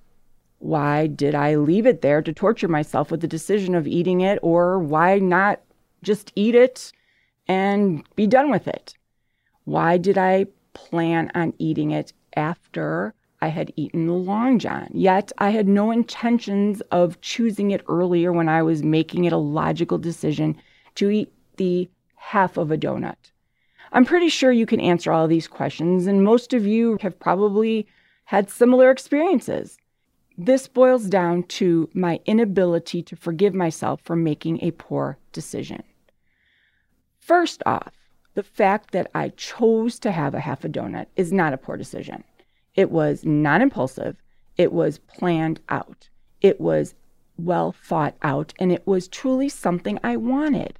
Why 0.58 1.06
did 1.06 1.34
I 1.34 1.56
leave 1.56 1.86
it 1.86 2.02
there 2.02 2.22
to 2.22 2.32
torture 2.32 2.68
myself 2.68 3.10
with 3.10 3.20
the 3.20 3.26
decision 3.26 3.74
of 3.74 3.86
eating 3.86 4.20
it, 4.20 4.38
or 4.42 4.78
why 4.78 5.18
not 5.18 5.60
just 6.02 6.32
eat 6.36 6.54
it 6.54 6.92
and 7.48 8.04
be 8.14 8.26
done 8.26 8.50
with 8.50 8.68
it? 8.68 8.94
Why 9.64 9.96
did 9.96 10.18
I 10.18 10.46
plan 10.72 11.30
on 11.34 11.54
eating 11.58 11.90
it 11.90 12.12
after 12.36 13.14
I 13.40 13.48
had 13.48 13.72
eaten 13.74 14.06
the 14.06 14.12
Long 14.12 14.58
John? 14.58 14.88
Yet 14.92 15.32
I 15.38 15.50
had 15.50 15.66
no 15.66 15.90
intentions 15.90 16.80
of 16.92 17.20
choosing 17.22 17.70
it 17.70 17.82
earlier 17.88 18.32
when 18.32 18.48
I 18.48 18.62
was 18.62 18.82
making 18.82 19.24
it 19.24 19.32
a 19.32 19.38
logical 19.38 19.98
decision 19.98 20.56
to 20.96 21.10
eat 21.10 21.32
the 21.56 21.88
half 22.20 22.56
of 22.56 22.70
a 22.70 22.76
donut? 22.76 23.32
I'm 23.92 24.04
pretty 24.04 24.28
sure 24.28 24.52
you 24.52 24.66
can 24.66 24.80
answer 24.80 25.10
all 25.10 25.26
these 25.26 25.48
questions, 25.48 26.06
and 26.06 26.22
most 26.22 26.52
of 26.52 26.66
you 26.66 26.98
have 27.00 27.18
probably 27.18 27.88
had 28.26 28.48
similar 28.48 28.90
experiences. 28.90 29.78
This 30.38 30.68
boils 30.68 31.06
down 31.06 31.42
to 31.58 31.90
my 31.92 32.20
inability 32.26 33.02
to 33.02 33.16
forgive 33.16 33.54
myself 33.54 34.00
for 34.02 34.14
making 34.14 34.62
a 34.62 34.70
poor 34.70 35.18
decision. 35.32 35.82
First 37.18 37.62
off, 37.66 37.94
the 38.34 38.42
fact 38.42 38.92
that 38.92 39.10
I 39.14 39.30
chose 39.30 39.98
to 40.00 40.12
have 40.12 40.34
a 40.34 40.40
half 40.40 40.64
a 40.64 40.68
donut 40.68 41.06
is 41.16 41.32
not 41.32 41.52
a 41.52 41.58
poor 41.58 41.76
decision. 41.76 42.22
It 42.74 42.90
was 42.90 43.24
non 43.24 43.60
impulsive, 43.60 44.16
it 44.56 44.72
was 44.72 44.98
planned 44.98 45.60
out, 45.68 46.08
it 46.40 46.60
was 46.60 46.94
well 47.36 47.72
thought 47.72 48.14
out, 48.22 48.54
and 48.58 48.70
it 48.70 48.86
was 48.86 49.08
truly 49.08 49.48
something 49.48 49.98
I 50.04 50.16
wanted. 50.16 50.78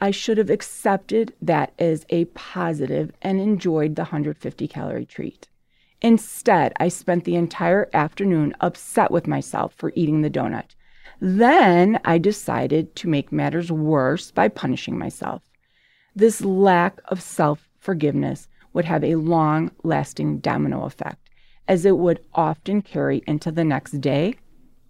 I 0.00 0.10
should 0.10 0.38
have 0.38 0.50
accepted 0.50 1.34
that 1.40 1.72
as 1.78 2.04
a 2.10 2.26
positive 2.26 3.12
and 3.22 3.40
enjoyed 3.40 3.96
the 3.96 4.02
150 4.02 4.68
calorie 4.68 5.06
treat. 5.06 5.48
Instead, 6.02 6.72
I 6.78 6.88
spent 6.88 7.24
the 7.24 7.36
entire 7.36 7.88
afternoon 7.94 8.54
upset 8.60 9.10
with 9.10 9.26
myself 9.26 9.72
for 9.74 9.92
eating 9.94 10.20
the 10.20 10.30
donut. 10.30 10.74
Then 11.20 11.98
I 12.04 12.18
decided 12.18 12.94
to 12.96 13.08
make 13.08 13.32
matters 13.32 13.72
worse 13.72 14.30
by 14.30 14.48
punishing 14.48 14.98
myself. 14.98 15.42
This 16.14 16.44
lack 16.44 17.00
of 17.06 17.22
self 17.22 17.68
forgiveness 17.78 18.48
would 18.72 18.84
have 18.84 19.04
a 19.04 19.14
long 19.14 19.70
lasting 19.82 20.40
domino 20.40 20.84
effect, 20.84 21.30
as 21.66 21.84
it 21.84 21.96
would 21.96 22.20
often 22.34 22.82
carry 22.82 23.22
into 23.26 23.50
the 23.50 23.64
next 23.64 24.00
day, 24.00 24.34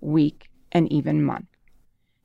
week, 0.00 0.48
and 0.72 0.90
even 0.92 1.22
month. 1.22 1.46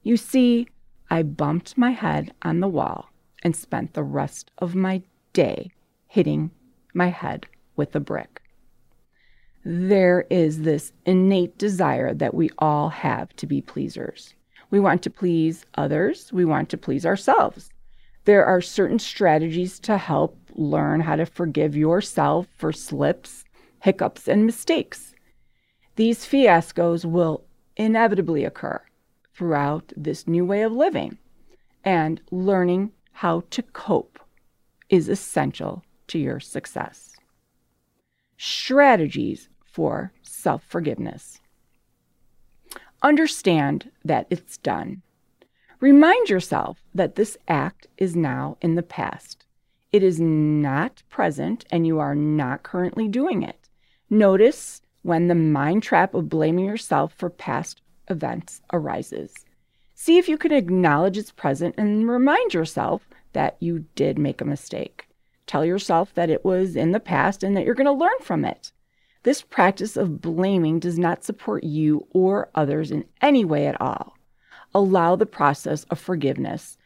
You 0.01 0.17
see, 0.17 0.67
I 1.11 1.23
bumped 1.23 1.75
my 1.75 1.91
head 1.91 2.33
on 2.43 2.59
the 2.59 2.67
wall 2.67 3.09
and 3.41 3.55
spent 3.55 3.93
the 3.93 4.03
rest 4.03 4.51
of 4.59 4.75
my 4.75 5.01
day 5.33 5.71
hitting 6.07 6.51
my 6.93 7.07
head 7.07 7.47
with 7.75 7.95
a 7.95 7.99
brick. 7.99 8.41
There 9.65 10.27
is 10.29 10.61
this 10.61 10.93
innate 11.05 11.57
desire 11.57 12.13
that 12.13 12.35
we 12.35 12.51
all 12.59 12.89
have 12.89 13.35
to 13.37 13.47
be 13.47 13.59
pleasers. 13.61 14.35
We 14.69 14.79
want 14.79 15.01
to 15.03 15.09
please 15.09 15.65
others, 15.75 16.31
we 16.31 16.45
want 16.45 16.69
to 16.69 16.77
please 16.77 17.05
ourselves. 17.05 17.71
There 18.25 18.45
are 18.45 18.61
certain 18.61 18.99
strategies 18.99 19.79
to 19.79 19.97
help 19.97 20.37
learn 20.53 21.01
how 21.01 21.15
to 21.15 21.25
forgive 21.25 21.75
yourself 21.75 22.47
for 22.55 22.71
slips, 22.71 23.45
hiccups, 23.81 24.27
and 24.27 24.45
mistakes. 24.45 25.15
These 25.95 26.25
fiascos 26.25 27.03
will 27.03 27.45
inevitably 27.75 28.45
occur 28.45 28.81
throughout 29.39 29.93
this 29.95 30.27
new 30.27 30.43
way 30.43 30.63
of 30.63 30.73
living. 30.73 31.17
And 31.85 32.19
learning 32.29 32.91
how 33.13 33.43
to 33.51 33.63
cope 33.63 34.19
is 34.89 35.07
essential 35.07 35.81
to 36.07 36.19
your 36.19 36.41
success. 36.41 37.15
Strategies 38.37 39.47
for 39.63 40.11
self 40.23 40.61
forgiveness. 40.63 41.39
Understand 43.01 43.89
that 44.03 44.27
it's 44.29 44.57
done. 44.57 45.03
Remind 45.79 46.29
yourself 46.29 46.83
that 46.93 47.15
this 47.15 47.37
act 47.47 47.87
is 47.97 48.17
now 48.17 48.57
in 48.59 48.75
the 48.75 48.83
past. 48.83 49.45
It 49.93 50.03
is 50.03 50.19
not 50.19 51.01
present 51.09 51.63
and 51.71 51.87
you 51.87 51.97
are 51.99 52.13
not 52.13 52.63
currently 52.63 53.07
doing 53.07 53.41
it. 53.43 53.69
Notice 54.09 54.81
when 55.01 55.29
the 55.29 55.35
mind 55.35 55.83
trap 55.83 56.13
of 56.13 56.27
blaming 56.27 56.65
yourself 56.65 57.13
for 57.13 57.29
past 57.29 57.81
events 58.09 58.61
arises. 58.73 59.33
See 59.93 60.17
if 60.17 60.29
you 60.29 60.37
can 60.37 60.51
acknowledge 60.51 61.17
it's 61.17 61.31
present 61.31 61.75
and 61.77 62.09
remind 62.09 62.53
yourself 62.53 63.07
that 63.33 63.57
you 63.59 63.85
did 63.95 64.17
make 64.17 64.41
a 64.41 64.45
mistake. 64.45 65.07
Tell 65.45 65.65
yourself 65.65 66.13
that 66.13 66.29
it 66.29 66.45
was 66.45 66.75
in 66.75 66.91
the 66.91 66.99
past 66.99 67.43
and 67.43 67.55
that 67.57 67.65
you're 67.65 67.75
going 67.75 67.85
to 67.85 67.91
learn 67.91 68.19
from 68.21 68.45
it. 68.45 68.71
This 69.23 69.41
practice 69.41 69.97
of 69.97 70.21
blaming 70.21 70.79
does 70.79 70.97
not 70.97 71.23
support 71.23 71.63
you 71.63 72.07
or 72.11 72.49
others 72.55 72.91
in 72.91 73.05
any 73.21 73.43
way 73.43 73.67
at 73.67 73.79
all. 73.81 74.17
Allow 74.73 75.15
the 75.15 75.25
process 75.25 75.83
of 75.85 75.99
forgiveness 75.99 76.77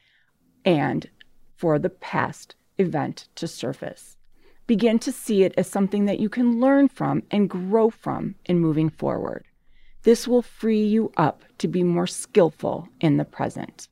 and 0.66 1.10
for 1.56 1.78
the 1.78 1.90
past 1.90 2.56
event 2.78 3.28
to 3.36 3.48
surface. 3.48 4.18
Begin 4.66 4.98
to 5.00 5.12
see 5.12 5.44
it 5.44 5.54
as 5.58 5.68
something 5.68 6.06
that 6.06 6.20
you 6.20 6.30
can 6.30 6.60
learn 6.60 6.88
from 6.88 7.24
and 7.30 7.50
grow 7.50 7.90
from 7.90 8.36
in 8.46 8.60
moving 8.60 8.90
forward. 8.90 9.46
This 10.04 10.28
will 10.28 10.42
free 10.42 10.84
you 10.84 11.12
up 11.18 11.44
to 11.60 11.68
be 11.68 11.84
more 11.84 12.08
skillful 12.08 12.90
in 13.00 13.18
the 13.18 13.26
present. 13.26 13.88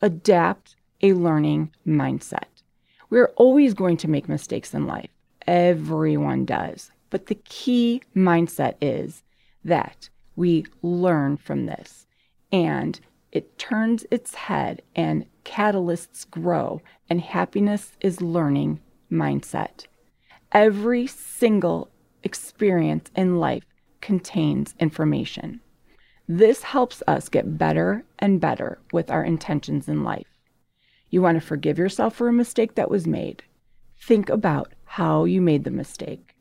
Adapt 0.00 0.76
a 1.02 1.12
learning 1.12 1.70
mindset. 1.86 2.62
We're 3.10 3.32
always 3.36 3.74
going 3.74 3.98
to 3.98 4.08
make 4.08 4.28
mistakes 4.28 4.72
in 4.74 4.86
life. 4.86 5.10
Everyone 5.46 6.44
does. 6.44 6.90
But 7.10 7.26
the 7.26 7.34
key 7.34 8.02
mindset 8.16 8.74
is 8.80 9.22
that 9.64 10.08
we 10.34 10.64
learn 10.82 11.36
from 11.36 11.66
this 11.66 12.06
and 12.50 12.98
it 13.34 13.58
turns 13.58 14.06
its 14.10 14.34
head 14.34 14.80
and 14.94 15.26
catalysts 15.44 16.28
grow, 16.30 16.80
and 17.10 17.20
happiness 17.20 17.96
is 18.00 18.22
learning 18.22 18.80
mindset. 19.10 19.86
Every 20.52 21.08
single 21.08 21.90
experience 22.22 23.10
in 23.16 23.40
life 23.40 23.64
contains 24.04 24.74
information. 24.78 25.60
This 26.28 26.62
helps 26.62 27.02
us 27.06 27.30
get 27.30 27.56
better 27.56 28.04
and 28.18 28.38
better 28.38 28.78
with 28.92 29.10
our 29.10 29.24
intentions 29.24 29.88
in 29.88 30.04
life. 30.04 30.26
You 31.08 31.22
want 31.22 31.40
to 31.40 31.46
forgive 31.46 31.78
yourself 31.78 32.14
for 32.14 32.28
a 32.28 32.32
mistake 32.32 32.74
that 32.74 32.90
was 32.90 33.06
made. 33.06 33.42
Think 33.98 34.28
about 34.28 34.74
how 34.84 35.24
you 35.24 35.40
made 35.40 35.64
the 35.64 35.70
mistake 35.70 36.36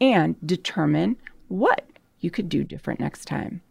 and 0.00 0.36
determine 0.46 1.16
what 1.48 1.88
you 2.20 2.30
could 2.30 2.48
do 2.48 2.62
different 2.62 3.00
next 3.00 3.24
time. 3.24 3.62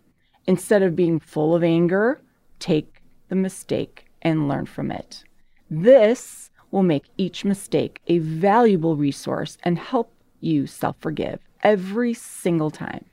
Instead 0.46 0.84
of 0.84 0.98
being 0.98 1.18
full 1.18 1.56
of 1.56 1.64
anger, 1.64 2.22
take 2.60 3.02
the 3.30 3.36
mistake 3.36 4.08
and 4.22 4.50
learn 4.50 4.66
from 4.66 4.92
it. 4.92 5.24
This 5.72 6.52
will 6.70 6.84
make 6.84 7.06
each 7.18 7.46
mistake 7.46 8.02
a 8.08 8.20
valuable 8.20 8.98
resource 8.98 9.58
and 9.64 9.80
help 9.80 10.12
you 10.42 10.68
self 10.68 10.98
forgive 11.00 11.40
every 11.64 12.14
single 12.14 12.72
time. 12.72 13.06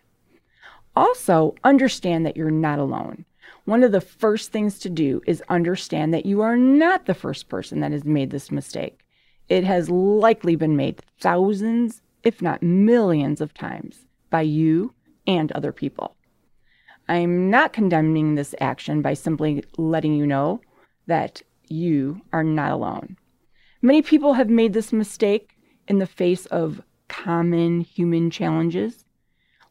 Also, 0.97 1.55
understand 1.65 2.25
that 2.25 2.37
you're 2.37 2.51
not 2.51 2.79
alone. 2.79 3.25
One 3.65 3.83
of 3.83 3.93
the 3.93 4.01
first 4.01 4.53
things 4.53 4.79
to 4.81 4.91
do 4.91 5.23
is 5.27 5.43
understand 5.49 6.13
that 6.15 6.27
you 6.27 6.41
are 6.43 6.57
not 6.57 7.07
the 7.07 7.15
first 7.15 7.49
person 7.49 7.81
that 7.81 7.93
has 7.93 8.05
made 8.05 8.31
this 8.31 8.51
mistake. 8.51 9.01
It 9.49 9.65
has 9.65 9.91
likely 9.91 10.57
been 10.57 10.77
made 10.77 11.03
thousands, 11.21 12.03
if 12.23 12.41
not 12.41 12.63
millions, 12.63 13.41
of 13.41 13.55
times 13.55 14.07
by 14.31 14.43
you 14.43 14.95
and 15.27 15.51
other 15.53 15.73
people. 15.73 16.17
I'm 17.09 17.51
not 17.51 17.73
condemning 17.73 18.35
this 18.35 18.55
action 18.61 19.03
by 19.03 19.15
simply 19.15 19.65
letting 19.77 20.15
you 20.15 20.27
know 20.27 20.61
that 21.07 21.43
you 21.69 22.21
are 22.33 22.45
not 22.45 22.73
alone. 22.73 23.17
Many 23.83 24.01
people 24.01 24.35
have 24.35 24.49
made 24.49 24.73
this 24.73 24.93
mistake 24.93 25.57
in 25.89 25.99
the 25.99 26.07
face 26.07 26.47
of 26.47 26.83
common 27.09 27.83
human 27.83 28.31
challenges. 28.31 29.05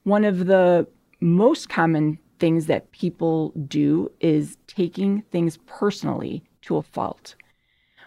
One 0.04 0.26
of 0.26 0.46
the 0.46 0.88
most 1.24 1.70
common 1.70 2.20
things 2.38 2.66
that 2.66 2.92
people 2.92 3.54
do 3.68 4.12
is 4.20 4.58
taking 4.68 5.22
things 5.32 5.58
personally 5.66 6.44
to 6.62 6.76
a 6.76 6.82
fault. 6.82 7.36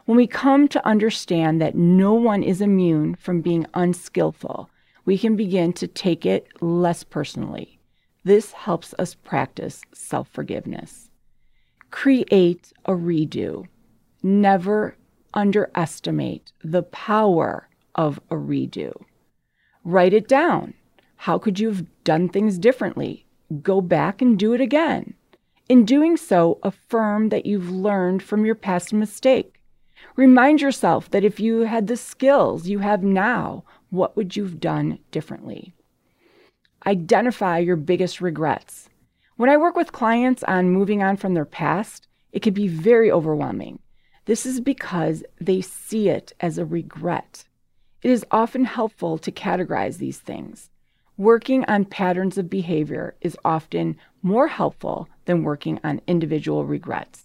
When 0.05 0.17
we 0.17 0.27
come 0.27 0.69
to 0.69 0.87
understand 0.87 1.61
that 1.61 1.75
no 1.75 2.13
one 2.13 2.43
is 2.43 2.61
immune 2.61 3.15
from 3.17 3.41
being 3.41 3.67
unskillful, 3.75 4.69
we 5.07 5.17
can 5.17 5.35
begin 5.35 5.73
to 5.75 5.89
take 5.89 6.27
it 6.27 6.47
less 6.61 7.03
personally. 7.03 7.79
This 8.25 8.53
helps 8.53 8.95
us 8.99 9.15
practice 9.15 9.83
self 9.93 10.29
forgiveness. 10.29 11.11
Create 11.91 12.73
a 12.85 12.93
redo. 12.93 13.67
Never 14.23 14.97
underestimate 15.33 16.53
the 16.63 16.83
power 16.83 17.69
of 17.95 18.21
a 18.31 18.35
redo. 18.35 18.93
Write 19.85 20.13
it 20.13 20.29
down. 20.29 20.75
How 21.17 21.39
could 21.39 21.59
you 21.59 21.69
have 21.69 21.87
done 22.05 22.29
things 22.29 22.59
differently? 22.59 23.27
Go 23.63 23.81
back 23.81 24.23
and 24.23 24.39
do 24.39 24.53
it 24.53 24.61
again. 24.61 25.15
In 25.69 25.85
doing 25.85 26.17
so, 26.17 26.59
affirm 26.63 27.31
that 27.31 27.47
you've 27.47 27.71
learned 27.71 28.23
from 28.23 28.45
your 28.45 28.55
past 28.55 28.93
mistake. 28.93 29.61
Remind 30.15 30.61
yourself 30.61 31.11
that 31.11 31.25
if 31.25 31.41
you 31.41 31.63
had 31.63 31.87
the 31.87 31.97
skills 31.97 32.69
you 32.69 32.79
have 32.79 33.03
now, 33.03 33.65
what 33.91 34.17
would 34.17 34.37
you 34.37 34.45
have 34.45 34.61
done 34.61 34.99
differently? 35.11 35.75
Identify 36.87 37.59
your 37.59 37.77
biggest 37.77 38.21
regrets. 38.21 38.89
When 39.37 39.51
I 39.51 39.57
work 39.57 39.77
with 39.77 39.93
clients 39.93 40.43
on 40.45 40.71
moving 40.71 41.03
on 41.03 41.17
from 41.17 41.35
their 41.35 41.45
past, 41.45 42.09
it 42.33 42.43
can 42.43 42.55
be 42.55 42.69
very 42.69 43.11
overwhelming. 43.11 43.81
This 44.27 44.47
is 44.47 44.61
because 44.61 45.25
they 45.41 45.61
see 45.61 46.09
it 46.09 46.33
as 46.41 46.59
a 46.59 46.65
regret. 46.65 47.45
It 48.03 48.11
is 48.11 48.25
often 48.31 48.65
helpful 48.65 49.19
to 49.19 49.33
categorize 49.33 49.99
these 49.99 50.19
things. 50.19 50.71
Working 51.19 51.65
on 51.65 51.87
patterns 51.87 52.37
of 52.37 52.51
behavior 52.51 53.15
is 53.23 53.39
often 53.43 53.97
more 54.21 54.49
helpful 54.49 55.09
than 55.25 55.45
working 55.45 55.81
on 55.83 56.03
individual 56.07 56.67
regrets. 56.67 57.23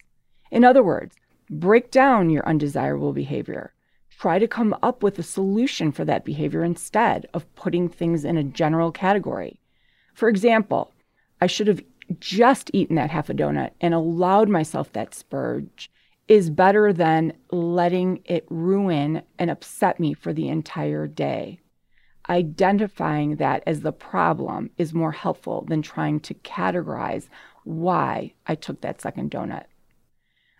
In 0.49 0.63
other 0.63 0.81
words, 0.81 1.17
break 1.49 1.91
down 1.91 2.29
your 2.29 2.47
undesirable 2.47 3.11
behavior. 3.11 3.73
Try 4.09 4.39
to 4.39 4.47
come 4.47 4.73
up 4.81 5.03
with 5.03 5.19
a 5.19 5.23
solution 5.23 5.91
for 5.91 6.05
that 6.05 6.23
behavior 6.23 6.63
instead 6.63 7.25
of 7.33 7.53
putting 7.55 7.89
things 7.89 8.23
in 8.23 8.37
a 8.37 8.45
general 8.45 8.93
category. 8.93 9.59
For 10.13 10.29
example, 10.29 10.93
I 11.41 11.47
should 11.47 11.67
have 11.67 11.83
just 12.17 12.71
eaten 12.73 12.95
that 12.95 13.09
half 13.09 13.29
a 13.29 13.33
donut 13.33 13.71
and 13.81 13.93
allowed 13.93 14.47
myself 14.47 14.93
that 14.93 15.13
spurge 15.13 15.91
is 16.29 16.49
better 16.49 16.93
than 16.93 17.33
letting 17.51 18.21
it 18.23 18.45
ruin 18.49 19.23
and 19.37 19.51
upset 19.51 19.99
me 19.99 20.13
for 20.13 20.31
the 20.31 20.47
entire 20.47 21.07
day. 21.07 21.59
Identifying 22.29 23.37
that 23.37 23.63
as 23.65 23.81
the 23.81 23.91
problem 23.91 24.69
is 24.77 24.93
more 24.93 25.11
helpful 25.11 25.65
than 25.67 25.81
trying 25.81 26.19
to 26.21 26.33
categorize 26.33 27.27
why 27.63 28.33
I 28.47 28.55
took 28.55 28.81
that 28.81 29.01
second 29.01 29.31
donut. 29.31 29.65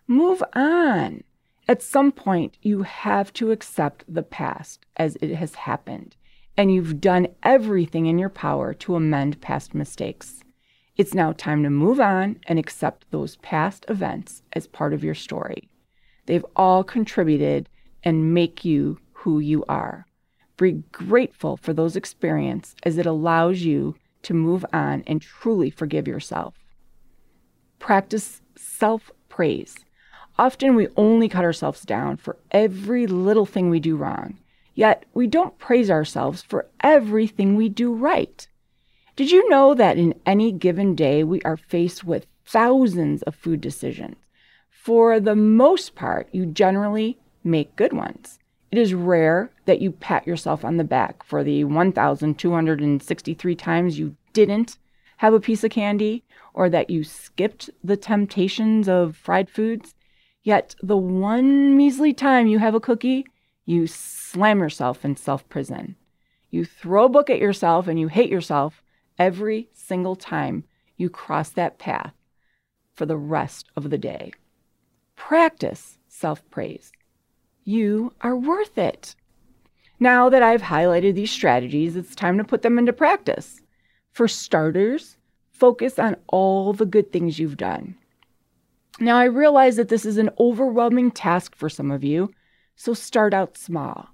Move 0.08 0.44
on. 0.54 1.24
At 1.68 1.82
some 1.82 2.12
point, 2.12 2.58
you 2.62 2.84
have 2.84 3.32
to 3.34 3.52
accept 3.52 4.04
the 4.08 4.24
past 4.24 4.86
as 4.98 5.16
it 5.22 5.36
has 5.36 5.56
happened, 5.56 6.16
and 6.58 6.74
you've 6.74 7.00
done 7.00 7.28
everything 7.44 8.08
in 8.08 8.18
your 8.18 8.30
power 8.30 8.74
to 8.74 8.96
amend 8.96 9.40
past 9.40 9.74
mistakes. 9.74 10.44
It's 10.98 11.14
now 11.14 11.32
time 11.32 11.64
to 11.64 11.70
move 11.70 12.00
on 12.00 12.40
and 12.48 12.60
accept 12.60 13.10
those 13.12 13.38
past 13.38 13.86
events 13.88 14.42
as 14.54 14.68
part 14.68 14.94
of 14.94 15.04
your 15.04 15.16
story. 15.16 15.70
They've 16.26 16.46
all 16.56 16.84
contributed 16.84 17.70
and 18.04 18.34
make 18.34 18.66
you 18.66 19.00
who 19.14 19.40
you 19.40 19.64
are. 19.70 20.06
Be 20.62 20.84
grateful 20.92 21.58
for 21.58 21.74
those 21.74 21.96
experiences 21.96 22.76
as 22.84 23.00
it 23.00 23.08
allows 23.08 23.62
you 23.62 23.96
to 24.22 24.36
move 24.36 24.64
on 24.72 25.04
and 25.08 25.20
truly 25.20 25.72
forgive 25.72 26.08
yourself. 26.08 26.54
Practice 27.80 28.44
self 28.56 29.10
praise. 29.28 29.76
Often 30.38 30.76
we 30.76 30.88
only 30.96 31.28
cut 31.28 31.44
ourselves 31.44 31.82
down 31.82 32.18
for 32.18 32.38
every 32.52 33.08
little 33.08 33.48
thing 33.48 33.72
we 33.72 33.80
do 33.80 33.96
wrong, 33.96 34.38
yet 34.76 35.04
we 35.16 35.26
don't 35.26 35.58
praise 35.58 35.90
ourselves 35.90 36.44
for 36.44 36.68
everything 36.82 37.56
we 37.56 37.68
do 37.68 37.92
right. 37.92 38.48
Did 39.16 39.32
you 39.32 39.50
know 39.50 39.74
that 39.74 39.98
in 39.98 40.14
any 40.28 40.52
given 40.52 40.94
day 40.94 41.24
we 41.24 41.42
are 41.42 41.58
faced 41.58 42.04
with 42.04 42.28
thousands 42.46 43.24
of 43.24 43.34
food 43.34 43.62
decisions? 43.62 44.18
For 44.70 45.20
the 45.20 45.36
most 45.36 45.96
part, 45.96 46.30
you 46.32 46.46
generally 46.46 47.18
make 47.44 47.76
good 47.76 47.94
ones. 47.94 48.38
It 48.72 48.78
is 48.78 48.94
rare 48.94 49.50
that 49.72 49.82
you 49.82 49.90
pat 49.90 50.28
yourself 50.28 50.66
on 50.66 50.76
the 50.76 50.84
back 50.84 51.24
for 51.24 51.46
the 51.46 51.64
1,263 51.64 53.56
times 53.56 53.98
you 53.98 54.18
didn't 54.34 54.78
have 55.16 55.34
a 55.34 55.40
piece 55.40 55.64
of 55.64 55.72
candy 55.72 56.26
or 56.54 56.70
that 56.70 56.90
you 56.90 57.06
skipped 57.06 57.70
the 57.82 57.96
temptations 57.96 58.90
of 58.90 59.16
fried 59.16 59.50
foods. 59.50 59.96
Yet, 60.44 60.76
the 60.84 60.98
one 60.98 61.78
measly 61.78 62.12
time 62.12 62.48
you 62.48 62.60
have 62.60 62.76
a 62.76 62.82
cookie, 62.82 63.26
you 63.64 63.88
slam 63.88 64.60
yourself 64.60 65.06
in 65.06 65.16
self 65.16 65.48
prison. 65.48 65.96
You 66.50 66.66
throw 66.66 67.06
a 67.06 67.10
book 67.10 67.30
at 67.30 67.40
yourself 67.40 67.88
and 67.88 67.98
you 67.98 68.10
hate 68.10 68.30
yourself 68.30 68.84
every 69.18 69.70
single 69.72 70.18
time 70.18 70.66
you 70.98 71.10
cross 71.10 71.48
that 71.52 71.80
path 71.80 72.12
for 72.94 73.06
the 73.06 73.16
rest 73.16 73.70
of 73.78 73.90
the 73.90 73.98
day. 73.98 74.34
Practice 75.16 75.98
self 76.10 76.44
praise. 76.50 76.92
You 77.64 78.12
are 78.20 78.36
worth 78.36 78.78
it. 78.78 79.16
Now 80.02 80.30
that 80.30 80.42
I've 80.42 80.64
highlighted 80.64 81.14
these 81.14 81.30
strategies, 81.30 81.96
it's 81.96 82.16
time 82.16 82.40
to 82.40 82.44
put 82.44 82.64
them 82.64 82.80
into 82.80 82.92
practice. 82.92 83.62
For 84.14 84.28
starters, 84.28 85.16
focus 85.52 86.00
on 86.00 86.16
all 86.30 86.74
the 86.74 86.88
good 86.88 87.14
things 87.14 87.38
you've 87.38 87.56
done. 87.56 87.96
Now, 89.00 89.18
I 89.18 89.26
realize 89.26 89.76
that 89.76 89.90
this 89.90 90.04
is 90.04 90.18
an 90.18 90.32
overwhelming 90.40 91.12
task 91.12 91.56
for 91.56 91.70
some 91.70 91.92
of 91.92 92.04
you, 92.04 92.32
so 92.76 92.96
start 92.96 93.32
out 93.32 93.60
small. 93.60 94.10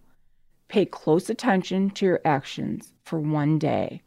Pay 0.67 0.87
close 0.87 1.29
attention 1.29 1.89
to 1.91 2.05
your 2.05 2.19
actions 2.25 2.91
for 3.05 3.21
one 3.21 3.57
day. 3.57 4.01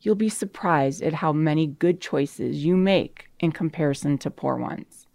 You'll 0.00 0.16
be 0.16 0.28
surprised 0.28 1.04
at 1.04 1.14
how 1.14 1.32
many 1.32 1.68
good 1.68 2.00
choices 2.00 2.64
you 2.64 2.76
make 2.76 3.28
in 3.38 3.52
comparison 3.52 4.18
to 4.18 4.30
poor 4.30 4.56
ones. 4.56 5.06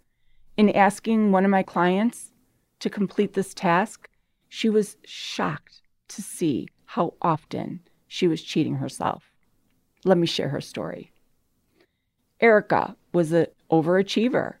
In 0.56 0.70
asking 0.70 1.32
one 1.32 1.44
of 1.44 1.50
my 1.50 1.62
clients 1.62 2.30
to 2.78 2.88
complete 2.88 3.34
this 3.34 3.52
task, 3.52 4.08
she 4.48 4.70
was 4.70 4.96
shocked 5.04 5.82
to 6.08 6.22
see 6.22 6.68
how 6.86 7.14
often 7.20 7.80
she 8.06 8.26
was 8.26 8.42
cheating 8.42 8.76
herself. 8.76 9.30
Let 10.04 10.18
me 10.18 10.26
share 10.26 10.48
her 10.48 10.60
story. 10.60 11.12
Erica 12.40 12.96
was 13.12 13.32
an 13.32 13.46
overachiever. 13.70 14.54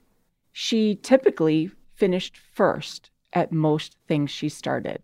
She 0.52 0.96
typically 0.96 1.70
finished 1.94 2.36
first 2.36 3.10
at 3.32 3.52
most 3.52 3.96
things 4.06 4.30
she 4.30 4.48
started. 4.48 5.02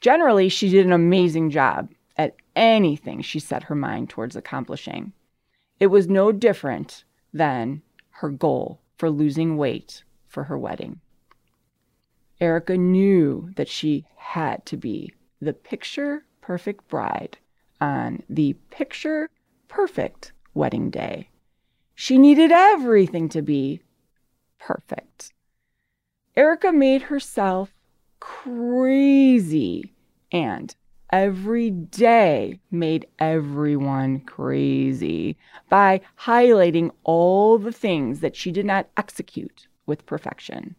Generally, 0.00 0.48
she 0.50 0.68
did 0.68 0.86
an 0.86 0.92
amazing 0.92 1.50
job 1.50 1.90
at 2.16 2.36
anything 2.54 3.20
she 3.20 3.38
set 3.38 3.64
her 3.64 3.74
mind 3.74 4.08
towards 4.08 4.36
accomplishing. 4.36 5.12
It 5.78 5.88
was 5.88 6.08
no 6.08 6.32
different 6.32 7.04
than 7.32 7.82
her 8.10 8.30
goal 8.30 8.80
for 8.96 9.10
losing 9.10 9.56
weight 9.56 10.02
for 10.28 10.44
her 10.44 10.58
wedding. 10.58 11.00
Erica 12.40 12.76
knew 12.76 13.50
that 13.56 13.68
she 13.68 14.06
had 14.16 14.64
to 14.66 14.76
be 14.76 15.12
the 15.40 15.52
picture 15.52 16.24
perfect 16.40 16.88
bride 16.88 17.38
on 17.80 18.22
the 18.28 18.54
picture 18.70 19.28
perfect 19.68 20.32
wedding 20.54 20.90
day. 20.90 21.28
She 21.94 22.18
needed 22.18 22.52
everything 22.52 23.28
to 23.30 23.42
be 23.42 23.80
perfect. 24.58 25.32
Erica 26.36 26.72
made 26.72 27.02
herself 27.02 27.74
crazy 28.20 29.92
and 30.32 30.74
every 31.10 31.70
day 31.70 32.60
made 32.70 33.06
everyone 33.18 34.20
crazy 34.20 35.36
by 35.68 36.00
highlighting 36.20 36.90
all 37.04 37.58
the 37.58 37.72
things 37.72 38.20
that 38.20 38.36
she 38.36 38.50
did 38.50 38.66
not 38.66 38.88
execute 38.96 39.68
with 39.86 40.04
perfection. 40.06 40.74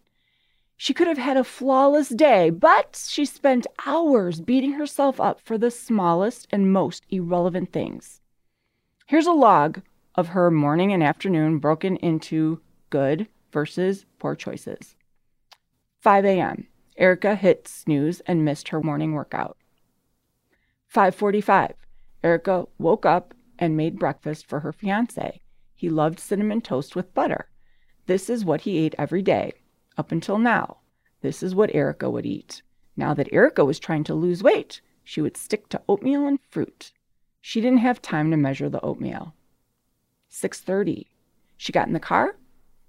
She 0.79 0.93
could 0.93 1.07
have 1.07 1.17
had 1.17 1.37
a 1.37 1.43
flawless 1.43 2.09
day, 2.09 2.51
but 2.51 3.03
she 3.09 3.25
spent 3.25 3.65
hours 3.87 4.39
beating 4.39 4.73
herself 4.73 5.19
up 5.19 5.41
for 5.41 5.57
the 5.57 5.71
smallest 5.71 6.47
and 6.51 6.71
most 6.71 7.03
irrelevant 7.09 7.73
things. 7.73 8.21
Here's 9.07 9.25
a 9.25 9.31
log 9.31 9.81
of 10.13 10.29
her 10.29 10.51
morning 10.51 10.93
and 10.93 11.03
afternoon 11.03 11.57
broken 11.57 11.97
into 11.97 12.61
good 12.91 13.27
versus 13.51 14.05
poor 14.19 14.35
choices. 14.35 14.95
5 15.99 16.25
a.m. 16.25 16.67
Erica 16.95 17.33
hit 17.33 17.67
snooze 17.67 18.19
and 18.21 18.45
missed 18.45 18.69
her 18.69 18.81
morning 18.81 19.13
workout. 19.13 19.57
5:45. 20.93 21.73
Erica 22.23 22.67
woke 22.77 23.05
up 23.05 23.33
and 23.57 23.75
made 23.75 23.97
breakfast 23.97 24.47
for 24.47 24.59
her 24.59 24.71
fiance. 24.71 25.41
He 25.73 25.89
loved 25.89 26.19
cinnamon 26.19 26.61
toast 26.61 26.95
with 26.95 27.15
butter. 27.15 27.49
This 28.05 28.29
is 28.29 28.45
what 28.45 28.61
he 28.61 28.77
ate 28.77 28.95
every 28.97 29.23
day 29.23 29.53
up 29.97 30.11
until 30.11 30.37
now. 30.37 30.77
This 31.21 31.41
is 31.41 31.55
what 31.55 31.73
Erica 31.73 32.09
would 32.09 32.25
eat. 32.25 32.61
Now 32.95 33.13
that 33.13 33.31
Erica 33.31 33.65
was 33.65 33.79
trying 33.79 34.03
to 34.05 34.13
lose 34.13 34.43
weight, 34.43 34.81
she 35.03 35.21
would 35.21 35.37
stick 35.37 35.69
to 35.69 35.81
oatmeal 35.87 36.27
and 36.27 36.39
fruit. 36.49 36.91
She 37.41 37.61
didn't 37.61 37.79
have 37.79 38.01
time 38.01 38.31
to 38.31 38.37
measure 38.37 38.69
the 38.69 38.81
oatmeal. 38.81 39.33
6:30. 40.29 41.07
She 41.57 41.71
got 41.71 41.87
in 41.87 41.93
the 41.93 41.99
car, 41.99 42.37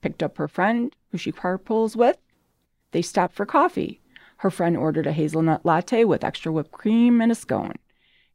picked 0.00 0.22
up 0.22 0.36
her 0.36 0.48
friend 0.48 0.94
who 1.10 1.18
she 1.18 1.32
carpools 1.32 1.96
with. 1.96 2.18
They 2.90 3.02
stopped 3.02 3.34
for 3.34 3.46
coffee. 3.46 4.00
Her 4.38 4.50
friend 4.50 4.76
ordered 4.76 5.06
a 5.06 5.12
hazelnut 5.12 5.64
latte 5.64 6.04
with 6.04 6.24
extra 6.24 6.52
whipped 6.52 6.72
cream 6.72 7.20
and 7.20 7.32
a 7.32 7.34
scone. 7.34 7.74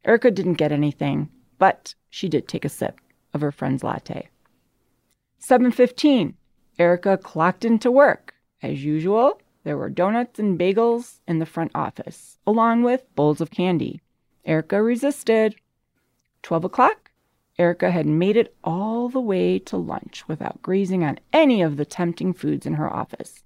Erica 0.04 0.30
didn't 0.30 0.54
get 0.54 0.72
anything, 0.72 1.30
but 1.58 1.94
she 2.10 2.28
did 2.28 2.46
take 2.46 2.64
a 2.64 2.68
sip 2.68 3.00
of 3.32 3.40
her 3.40 3.52
friend's 3.52 3.82
latte. 3.82 4.28
7:15. 5.38 6.34
Erica 6.78 7.16
clocked 7.16 7.64
into 7.64 7.90
work. 7.90 8.33
As 8.64 8.82
usual, 8.82 9.42
there 9.64 9.76
were 9.76 9.90
donuts 9.90 10.38
and 10.38 10.58
bagels 10.58 11.20
in 11.28 11.38
the 11.38 11.44
front 11.44 11.70
office, 11.74 12.38
along 12.46 12.82
with 12.82 13.14
bowls 13.14 13.42
of 13.42 13.50
candy. 13.50 14.00
Erica 14.46 14.82
resisted. 14.82 15.56
12 16.40 16.64
o'clock. 16.64 17.10
Erica 17.58 17.90
had 17.90 18.06
made 18.06 18.38
it 18.38 18.56
all 18.64 19.10
the 19.10 19.20
way 19.20 19.58
to 19.58 19.76
lunch 19.76 20.26
without 20.28 20.62
grazing 20.62 21.04
on 21.04 21.20
any 21.30 21.60
of 21.60 21.76
the 21.76 21.84
tempting 21.84 22.32
foods 22.32 22.64
in 22.64 22.72
her 22.72 22.90
office. 22.90 23.44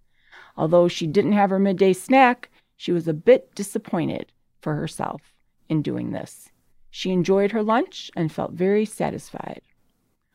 Although 0.57 0.87
she 0.87 1.09
didn't 1.09 1.33
have 1.33 1.50
her 1.50 1.59
midday 1.59 1.94
snack, 1.94 2.48
she 2.76 2.92
was 2.92 3.09
a 3.09 3.12
bit 3.12 3.52
disappointed 3.57 4.31
for 4.61 4.76
herself 4.76 5.35
in 5.68 5.83
doing 5.83 6.12
this. 6.12 6.48
She 6.90 7.11
enjoyed 7.11 7.50
her 7.50 7.64
lunch 7.64 8.09
and 8.14 8.31
felt 8.31 8.52
very 8.52 8.85
satisfied. 8.85 9.62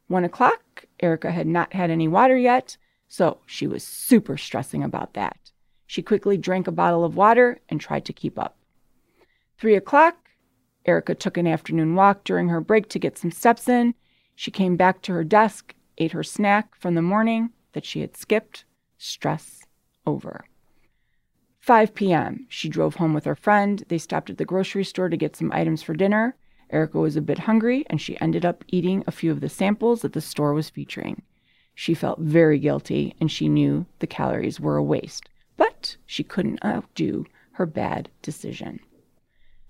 One 0.08 0.26
o'clock, 0.26 0.88
Erica 1.00 1.32
had 1.32 1.48
not 1.48 1.72
had 1.72 1.89
any 1.89 2.10
water 2.10 2.36
yet, 2.36 2.76
so 3.13 3.38
she 3.45 3.67
was 3.67 3.84
super 3.84 4.38
stressing 4.38 4.82
about 4.82 5.13
that. 5.13 5.38
She 5.86 6.02
quickly 6.02 6.36
drank 6.36 6.65
a 6.65 6.71
bottle 6.71 7.06
of 7.06 7.15
water 7.15 7.60
and 7.69 7.80
tried 7.80 8.06
to 8.06 8.12
keep 8.12 8.39
up. 8.39 8.58
Three 9.60 9.76
o'clock, 9.76 10.30
Erica 10.88 11.13
took 11.13 11.38
an 11.38 11.45
afternoon 11.45 11.93
walk 11.93 12.23
during 12.23 12.49
her 12.49 12.60
break 12.60 12.89
to 12.89 12.97
get 12.97 13.19
some 13.19 13.30
steps 13.30 13.69
in. 13.69 13.93
She 14.34 14.49
came 14.49 14.78
back 14.78 15.04
to 15.04 15.13
her 15.13 15.23
desk, 15.23 15.76
ate 15.99 16.13
her 16.13 16.23
snack 16.23 16.73
from 16.73 16.95
the 16.95 17.04
morning 17.04 17.52
that 17.73 17.86
she 17.86 18.02
had 18.02 18.17
skipped. 18.17 18.65
Stress 18.97 19.60
over. 20.08 20.45
5 21.60 21.93
p.m. 21.93 22.47
She 22.49 22.67
drove 22.67 22.95
home 22.95 23.13
with 23.13 23.26
her 23.26 23.36
friend. 23.36 23.84
They 23.89 23.99
stopped 23.99 24.32
at 24.32 24.39
the 24.39 24.43
grocery 24.43 24.86
store 24.86 25.10
to 25.10 25.17
get 25.17 25.36
some 25.36 25.52
items 25.52 25.84
for 25.84 25.93
dinner. 25.93 26.36
Erica 26.71 26.97
was 26.97 27.15
a 27.15 27.21
bit 27.21 27.38
hungry 27.38 27.86
and 27.91 28.02
she 28.02 28.19
ended 28.19 28.43
up 28.43 28.63
eating 28.69 29.04
a 29.06 29.12
few 29.12 29.32
of 29.32 29.39
the 29.39 29.49
samples 29.49 30.02
that 30.02 30.13
the 30.13 30.19
store 30.19 30.56
was 30.56 30.71
featuring. 30.71 31.21
She 31.76 31.94
felt 31.94 32.20
very 32.20 32.60
guilty 32.60 33.16
and 33.20 33.32
she 33.32 33.50
knew 33.50 33.86
the 34.00 34.08
calories 34.08 34.60
were 34.60 34.78
a 34.78 34.84
waste, 34.84 35.28
but 35.58 35.98
she 36.06 36.24
couldn't 36.24 36.64
outdo 36.64 37.26
her 37.54 37.66
bad 37.66 38.10
decision. 38.22 38.80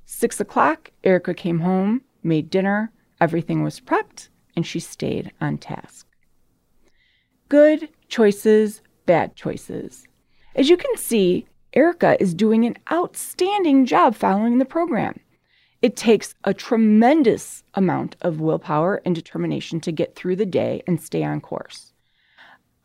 Six 0.05 0.39
o'clock, 0.39 0.91
Erica 1.03 1.33
came 1.33 1.59
home, 1.59 2.01
made 2.21 2.49
dinner, 2.49 2.91
everything 3.21 3.63
was 3.63 3.79
prepped, 3.79 4.29
and 4.55 4.65
she 4.65 4.79
stayed 4.79 5.31
on 5.39 5.57
task. 5.57 6.07
Good 7.49 7.89
choices, 8.07 8.81
bad 9.05 9.35
choices. 9.35 10.05
As 10.55 10.69
you 10.69 10.77
can 10.77 10.97
see, 10.97 11.47
Erica 11.73 12.21
is 12.21 12.33
doing 12.33 12.65
an 12.65 12.77
outstanding 12.91 13.85
job 13.85 14.15
following 14.15 14.57
the 14.57 14.65
program. 14.65 15.19
It 15.81 15.95
takes 15.95 16.35
a 16.43 16.53
tremendous 16.53 17.63
amount 17.73 18.15
of 18.21 18.39
willpower 18.39 19.01
and 19.03 19.15
determination 19.15 19.79
to 19.81 19.91
get 19.91 20.15
through 20.15 20.35
the 20.35 20.45
day 20.45 20.83
and 20.85 21.01
stay 21.01 21.23
on 21.23 21.41
course. 21.41 21.92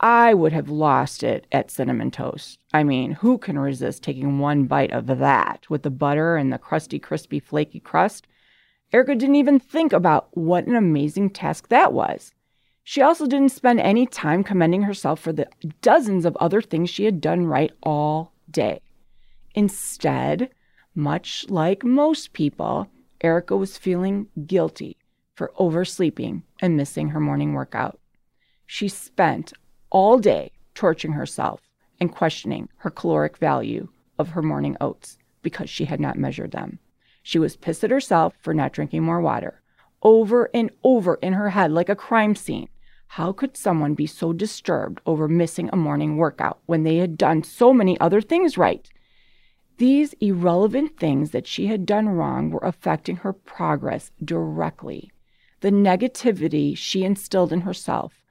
I 0.00 0.32
would 0.32 0.52
have 0.52 0.68
lost 0.68 1.24
it 1.24 1.46
at 1.50 1.70
cinnamon 1.70 2.12
toast. 2.12 2.61
I 2.72 2.84
mean, 2.84 3.12
who 3.12 3.37
can 3.37 3.58
resist 3.58 4.02
taking 4.02 4.38
one 4.38 4.66
bite 4.66 4.92
of 4.92 5.06
that 5.06 5.68
with 5.68 5.82
the 5.82 5.90
butter 5.90 6.37
and 6.37 6.52
the 6.52 6.58
crusty, 6.58 7.00
crispy, 7.00 7.40
flaky 7.40 7.80
crust? 7.80 8.28
Erica 8.92 9.16
didn't 9.16 9.34
even 9.34 9.58
think 9.58 9.92
about 9.92 10.28
what 10.37 10.66
an 10.66 10.76
amazing 10.76 11.30
task 11.30 11.68
that 11.68 11.92
was. 11.92 12.32
She 12.84 13.02
also 13.02 13.26
didn't 13.26 13.50
spend 13.50 13.80
any 13.80 14.06
time 14.06 14.44
commending 14.44 14.82
herself 14.82 15.20
for 15.20 15.32
the 15.32 15.48
dozens 15.82 16.24
of 16.24 16.37
other 16.37 16.62
things 16.62 16.88
she 16.88 17.04
had 17.04 17.20
done 17.20 17.46
right 17.46 17.72
all 17.82 18.32
day. 18.50 18.80
Instead, 19.54 20.48
much 20.94 21.44
like 21.50 21.84
most 21.84 22.32
people, 22.32 22.88
Erica 23.20 23.56
was 23.56 23.76
feeling 23.76 24.28
guilty 24.46 24.96
for 25.34 25.52
oversleeping 25.58 26.44
and 26.61 26.76
missing 26.76 27.11
her 27.11 27.20
morning 27.20 27.52
workout. 27.52 27.98
She 28.64 28.88
spent 28.88 29.52
all 29.90 30.18
day 30.18 30.53
torturing 30.74 31.14
herself 31.14 31.61
and 32.01 32.12
questioning 32.12 32.68
her 32.77 32.90
caloric 32.90 33.37
value 33.38 33.88
of 34.18 34.31
her 34.31 34.42
morning 34.42 34.77
oats 34.81 35.18
because 35.42 35.70
she 35.70 35.85
had 35.85 36.01
not 36.01 36.18
measured 36.18 36.53
them. 36.53 36.79
She 37.22 37.38
was 37.38 37.57
pissed 37.57 37.85
at 37.85 37.90
herself 37.90 38.35
for 38.40 38.55
not 38.55 38.72
drinking 38.72 39.03
more 39.03 39.20
water, 39.20 39.61
over 40.03 40.51
and 40.55 40.70
over 40.85 41.14
in 41.16 41.35
her 41.35 41.51
head 41.51 41.72
like 41.72 41.88
a 41.88 41.96
crime 41.96 42.35
scene. 42.35 42.68
How 43.12 43.33
could 43.33 43.57
someone 43.57 43.94
be 43.94 44.07
so 44.07 44.33
disturbed 44.33 45.01
over 45.07 45.29
missing 45.29 45.70
a 45.72 45.77
morning 45.77 46.16
workout 46.16 46.59
when 46.66 46.83
they 46.83 46.96
had 46.96 47.16
done 47.16 47.42
so 47.42 47.72
many 47.72 47.98
other 48.01 48.20
things 48.20 48.59
right? 48.59 48.88
These 49.79 50.14
irrelevant 50.20 50.98
things 50.98 51.31
that 51.31 51.46
she 51.46 51.66
had 51.66 51.87
done 51.87 52.09
wrong 52.09 52.51
were 52.51 52.64
affecting 52.64 53.16
her 53.16 53.33
progress 53.33 54.11
directly. 54.22 55.11
The 55.61 55.70
negativity 55.70 56.77
she 56.77 57.05
instilled 57.05 57.53
in 57.53 57.62
herself 57.62 58.22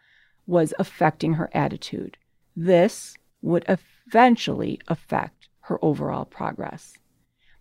was 0.48 0.74
affecting 0.80 1.34
her 1.34 1.50
attitude. 1.54 2.18
This 2.56 3.16
would 3.42 3.66
eventually 3.68 4.80
affect 4.88 5.50
her 5.62 5.78
overall 5.84 6.26
progress. 6.26 6.94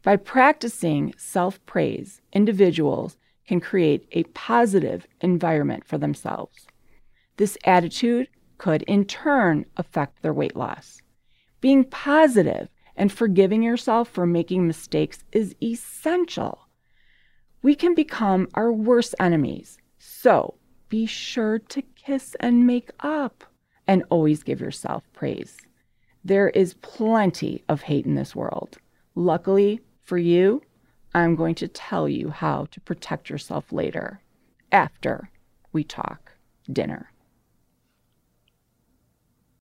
By 0.02 0.16
practicing 0.16 1.12
self 1.18 1.64
praise, 1.66 2.22
individuals 2.32 3.18
can 3.46 3.60
create 3.60 4.08
a 4.12 4.22
positive 4.24 5.06
environment 5.20 5.84
for 5.84 5.98
themselves. 5.98 6.66
This 7.36 7.58
attitude 7.64 8.28
could 8.58 8.82
in 8.82 9.04
turn 9.04 9.66
affect 9.76 10.22
their 10.22 10.32
weight 10.32 10.56
loss. 10.56 11.02
Being 11.60 11.84
positive 11.84 12.68
and 12.96 13.12
forgiving 13.12 13.62
yourself 13.62 14.08
for 14.08 14.26
making 14.26 14.66
mistakes 14.66 15.24
is 15.32 15.54
essential. 15.62 16.68
We 17.62 17.74
can 17.74 17.94
become 17.94 18.48
our 18.54 18.72
worst 18.72 19.14
enemies. 19.18 19.78
So 19.98 20.54
be 20.88 21.06
sure 21.06 21.58
to 21.58 21.82
kiss 22.06 22.36
and 22.38 22.66
make 22.66 22.90
up 23.00 23.44
and 23.86 24.04
always 24.10 24.42
give 24.42 24.60
yourself 24.60 25.02
praise. 25.12 25.56
There 26.24 26.50
is 26.50 26.74
plenty 26.74 27.64
of 27.68 27.82
hate 27.82 28.06
in 28.06 28.14
this 28.14 28.34
world. 28.34 28.78
Luckily 29.14 29.80
for 30.04 30.18
you, 30.18 30.62
I'm 31.14 31.34
going 31.34 31.54
to 31.56 31.68
tell 31.68 32.08
you 32.08 32.30
how 32.30 32.66
to 32.70 32.80
protect 32.80 33.30
yourself 33.30 33.72
later 33.72 34.20
after 34.70 35.30
we 35.72 35.82
talk 35.82 36.32
dinner. 36.72 37.10